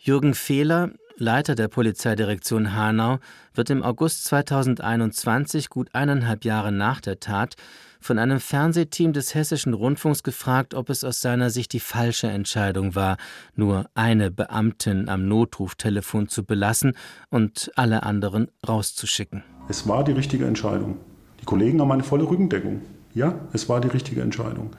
[0.00, 3.18] Jürgen Fehler, Leiter der Polizeidirektion Hanau,
[3.54, 7.54] wird im August 2021, gut eineinhalb Jahre nach der Tat,
[8.00, 12.96] von einem Fernsehteam des Hessischen Rundfunks gefragt, ob es aus seiner Sicht die falsche Entscheidung
[12.96, 13.16] war,
[13.54, 16.96] nur eine Beamtin am Notruftelefon zu belassen
[17.30, 19.44] und alle anderen rauszuschicken.
[19.68, 20.98] Es war die richtige Entscheidung.
[21.40, 22.82] Die Kollegen haben eine volle Rückendeckung.
[23.14, 24.72] Ja, es war die richtige Entscheidung.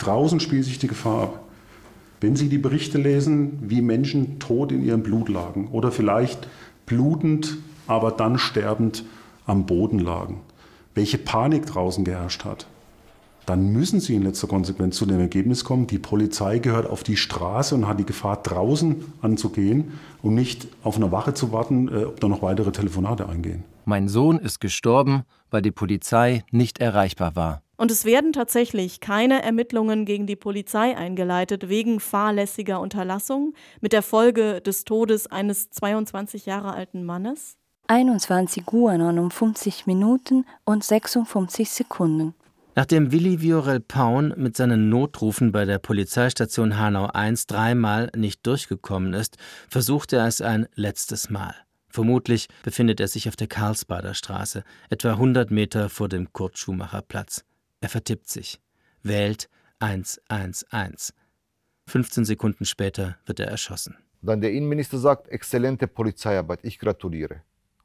[0.00, 1.40] Draußen spielt sich die Gefahr ab.
[2.22, 6.48] Wenn Sie die Berichte lesen, wie Menschen tot in ihrem Blut lagen oder vielleicht
[6.86, 9.04] blutend, aber dann sterbend
[9.46, 10.40] am Boden lagen,
[10.94, 12.66] welche Panik draußen geherrscht hat,
[13.44, 17.16] dann müssen Sie in letzter Konsequenz zu dem Ergebnis kommen, die Polizei gehört auf die
[17.16, 19.92] Straße und hat die Gefahr, draußen anzugehen
[20.22, 23.64] und nicht auf eine Wache zu warten, äh, ob da noch weitere Telefonate eingehen.
[23.84, 27.62] Mein Sohn ist gestorben, weil die Polizei nicht erreichbar war.
[27.80, 34.02] Und es werden tatsächlich keine Ermittlungen gegen die Polizei eingeleitet wegen fahrlässiger Unterlassung mit der
[34.02, 37.56] Folge des Todes eines 22 Jahre alten Mannes?
[37.86, 42.34] 21 Uhr 59 Minuten und 56 Sekunden.
[42.74, 49.14] Nachdem Willi Viorel Paun mit seinen Notrufen bei der Polizeistation Hanau I dreimal nicht durchgekommen
[49.14, 49.38] ist,
[49.70, 51.54] versucht er es ein letztes Mal.
[51.88, 57.46] Vermutlich befindet er sich auf der Karlsbader Straße, etwa 100 Meter vor dem Kurt-Schumacher-Platz.
[57.80, 58.60] Er vertippt sich,
[59.02, 61.12] wählt 111.
[61.86, 63.96] 15 Sekunden später wird er erschossen.
[64.22, 67.42] Dann der Innenminister sagt, exzellente Polizeiarbeit, ich gratuliere.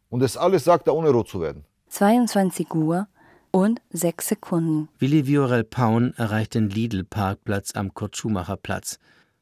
[0.09, 1.65] Und das alles sagt er, ohne rot zu werden.
[1.87, 3.07] 22 Uhr
[3.51, 4.89] und 6 Sekunden.
[4.99, 8.99] Willi Viorel Paun erreicht den Lidl-Parkplatz am Kurt-Schumacher-Platz.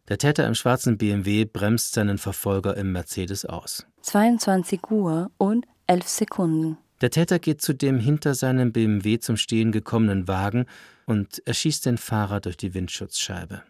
[0.07, 3.87] Der Täter im schwarzen BMW bremst seinen Verfolger im Mercedes aus.
[4.01, 6.77] 22 Uhr und 11 Sekunden.
[7.03, 10.67] Der Täter geht zu dem hinter seinem BMW zum Stehen gekommenen Wagen
[11.05, 13.61] und erschießt den Fahrer durch die Windschutzscheibe.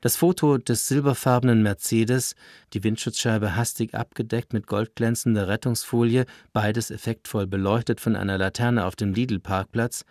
[0.00, 2.34] Das Foto des silberfarbenen Mercedes,
[2.72, 9.14] die Windschutzscheibe hastig abgedeckt mit goldglänzender Rettungsfolie, beides effektvoll beleuchtet von einer Laterne auf dem
[9.14, 10.04] Lidl-Parkplatz,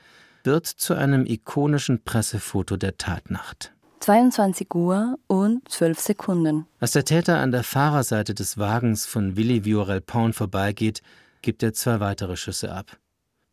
[0.46, 3.74] wird zu einem ikonischen Pressefoto der Tatnacht.
[4.00, 6.66] 22 Uhr und 12 Sekunden.
[6.80, 11.02] Als der Täter an der Fahrerseite des Wagens von Willi Viorel Paun vorbeigeht,
[11.44, 12.98] gibt er zwei weitere Schüsse ab.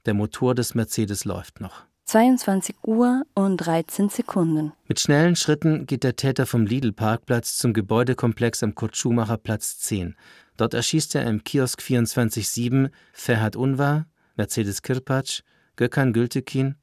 [0.07, 1.85] Der Motor des Mercedes läuft noch.
[2.07, 4.73] 22 Uhr und 13 Sekunden.
[4.89, 10.17] Mit schnellen Schritten geht der Täter vom Lidl-Parkplatz zum Gebäudekomplex am Kurt-Schumacher-Platz 10.
[10.57, 15.43] Dort erschießt er im Kiosk 24-7 Ferhat Unvar, Mercedes Kirpatsch,
[15.77, 16.75] Gökhan Gültekin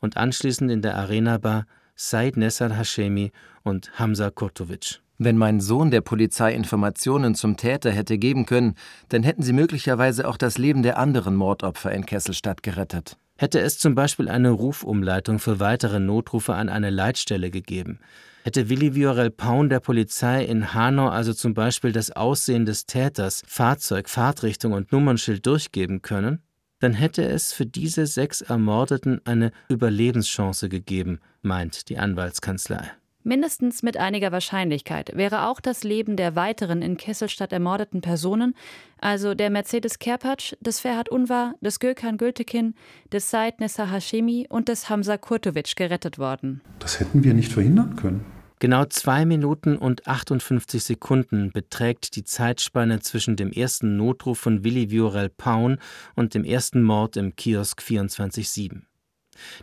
[0.00, 5.00] und anschließend in der Arena-Bar Said Nessar Hashemi und Hamza Kurtovic.
[5.18, 8.74] Wenn mein Sohn der Polizei Informationen zum Täter hätte geben können,
[9.10, 13.16] dann hätten sie möglicherweise auch das Leben der anderen Mordopfer in Kesselstadt gerettet.
[13.36, 17.98] Hätte es zum Beispiel eine Rufumleitung für weitere Notrufe an eine Leitstelle gegeben,
[18.44, 23.42] hätte Willi Viorel Paun der Polizei in Hanau also zum Beispiel das Aussehen des Täters,
[23.46, 26.42] Fahrzeug, Fahrtrichtung und Nummernschild durchgeben können,
[26.78, 32.90] dann hätte es für diese sechs Ermordeten eine Überlebenschance gegeben, meint die Anwaltskanzlei.
[33.26, 38.54] Mindestens mit einiger Wahrscheinlichkeit wäre auch das Leben der weiteren in Kesselstadt ermordeten Personen,
[38.98, 42.74] also der Mercedes Kerpatsch, des Ferhat Unvar, des Gökhan Gültekin,
[43.10, 46.60] des Said Nessa Hashemi und des Hamza Kurtovic gerettet worden.
[46.80, 48.26] Das hätten wir nicht verhindern können.
[48.58, 54.90] Genau zwei Minuten und 58 Sekunden beträgt die Zeitspanne zwischen dem ersten Notruf von Willi
[54.90, 55.78] Viorel Paun
[56.14, 58.82] und dem ersten Mord im Kiosk 24-7.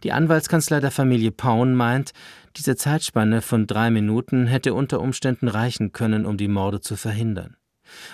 [0.04, 2.12] Die Anwaltskanzlei der Familie Paun meint,
[2.58, 7.56] diese Zeitspanne von drei Minuten hätte unter Umständen reichen können, um die Morde zu verhindern.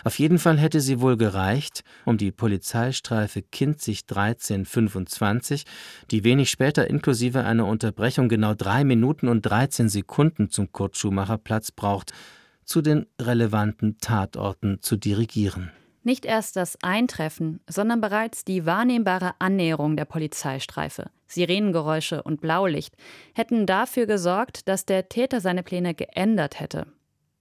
[0.03, 5.66] Auf jeden Fall hätte sie wohl gereicht, um die Polizeistreife Kinzig 1325,
[6.12, 12.12] die wenig später inklusive einer Unterbrechung genau drei Minuten und 13 Sekunden zum Kurt-Schumacher-Platz braucht,
[12.64, 15.72] zu den relevanten Tatorten zu dirigieren.
[16.08, 22.95] Nicht erst das Eintreffen, sondern bereits die wahrnehmbare Annäherung der Polizeistreife, Sirenengeräusche und Blaulicht
[23.34, 26.88] hätten dafür gesorgt, dass der Täter seine Pläne geändert hätte.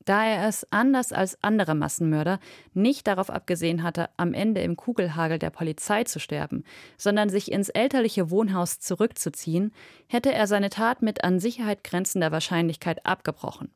[0.05, 2.41] Da er es anders als andere Massenmörder
[2.75, 6.65] nicht darauf abgesehen hatte, am Ende im Kugelhagel der Polizei zu sterben,
[6.99, 9.73] sondern sich ins elterliche Wohnhaus zurückzuziehen,
[10.09, 13.71] hätte er seine Tat mit an Sicherheit grenzender Wahrscheinlichkeit abgebrochen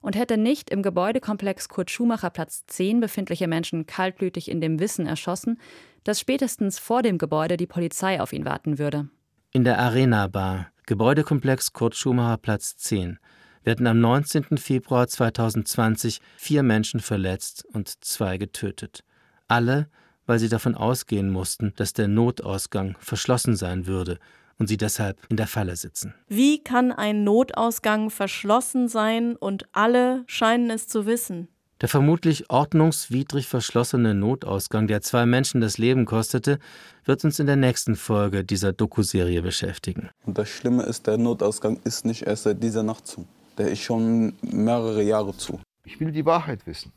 [0.00, 5.06] und hätte nicht im Gebäudekomplex Kurt Schumacher Platz 10 befindliche Menschen kaltblütig in dem Wissen
[5.06, 5.58] erschossen,
[6.04, 9.08] dass spätestens vor dem Gebäude die Polizei auf ihn warten würde.
[9.52, 13.18] In der Arena Bar, Gebäudekomplex Kurt Schumacher Platz 10,
[13.62, 14.58] werden am 19.
[14.58, 19.04] Februar 2020 vier Menschen verletzt und zwei getötet.
[19.48, 19.88] Alle,
[20.26, 24.18] weil sie davon ausgehen mussten, dass der Notausgang verschlossen sein würde
[24.58, 26.14] und sie deshalb in der Falle sitzen.
[26.28, 31.48] Wie kann ein Notausgang verschlossen sein und alle scheinen es zu wissen?
[31.80, 36.58] Der vermutlich ordnungswidrig verschlossene Notausgang, der zwei Menschen das Leben kostete,
[37.04, 40.08] wird uns in der nächsten Folge dieser Dokuserie beschäftigen.
[40.24, 43.26] Und das Schlimme ist, der Notausgang ist nicht erst seit dieser Nacht zu.
[43.58, 45.60] Der ist schon mehrere Jahre zu.
[45.84, 46.92] Ich will die Wahrheit wissen.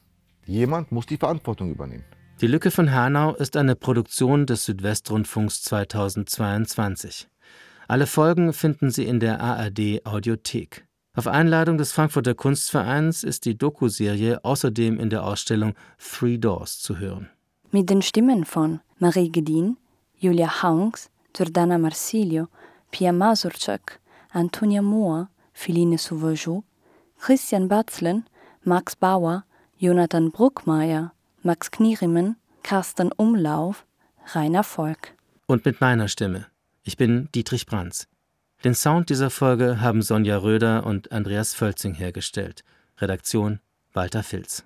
[0.45, 2.05] Jemand muss die Verantwortung übernehmen.
[2.39, 7.27] Die Lücke von Hanau ist eine Produktion des Südwestrundfunks 2022.
[7.89, 10.85] Alle Folgen finden Sie in der ARD Audiothek.
[11.15, 16.99] Auf Einladung des Frankfurter Kunstvereins ist die Dokuserie außerdem in der Ausstellung Three Doors zu
[16.99, 17.29] hören.
[17.71, 19.77] Mit den Stimmen von Marie Gedin,
[20.17, 22.49] Julia Haunks, Jordana Marsilio,
[22.91, 23.99] Pia Masurczak,
[24.31, 26.63] Antonia Mohr, Philine Sauvajou,
[27.19, 28.25] Christian Batzlen,
[28.63, 29.45] Max Bauer,
[29.77, 33.85] Jonathan Bruckmeier, Max Knierimen, Carsten Umlauf,
[34.33, 35.13] Rainer Volk.
[35.45, 36.47] Und mit meiner Stimme.
[36.87, 38.07] Ich bin Dietrich Brands.
[38.63, 42.63] Den Sound dieser Folge haben Sonja Röder und Andreas Völzing hergestellt.
[42.99, 43.59] Redaktion
[43.91, 44.63] Walter Filz.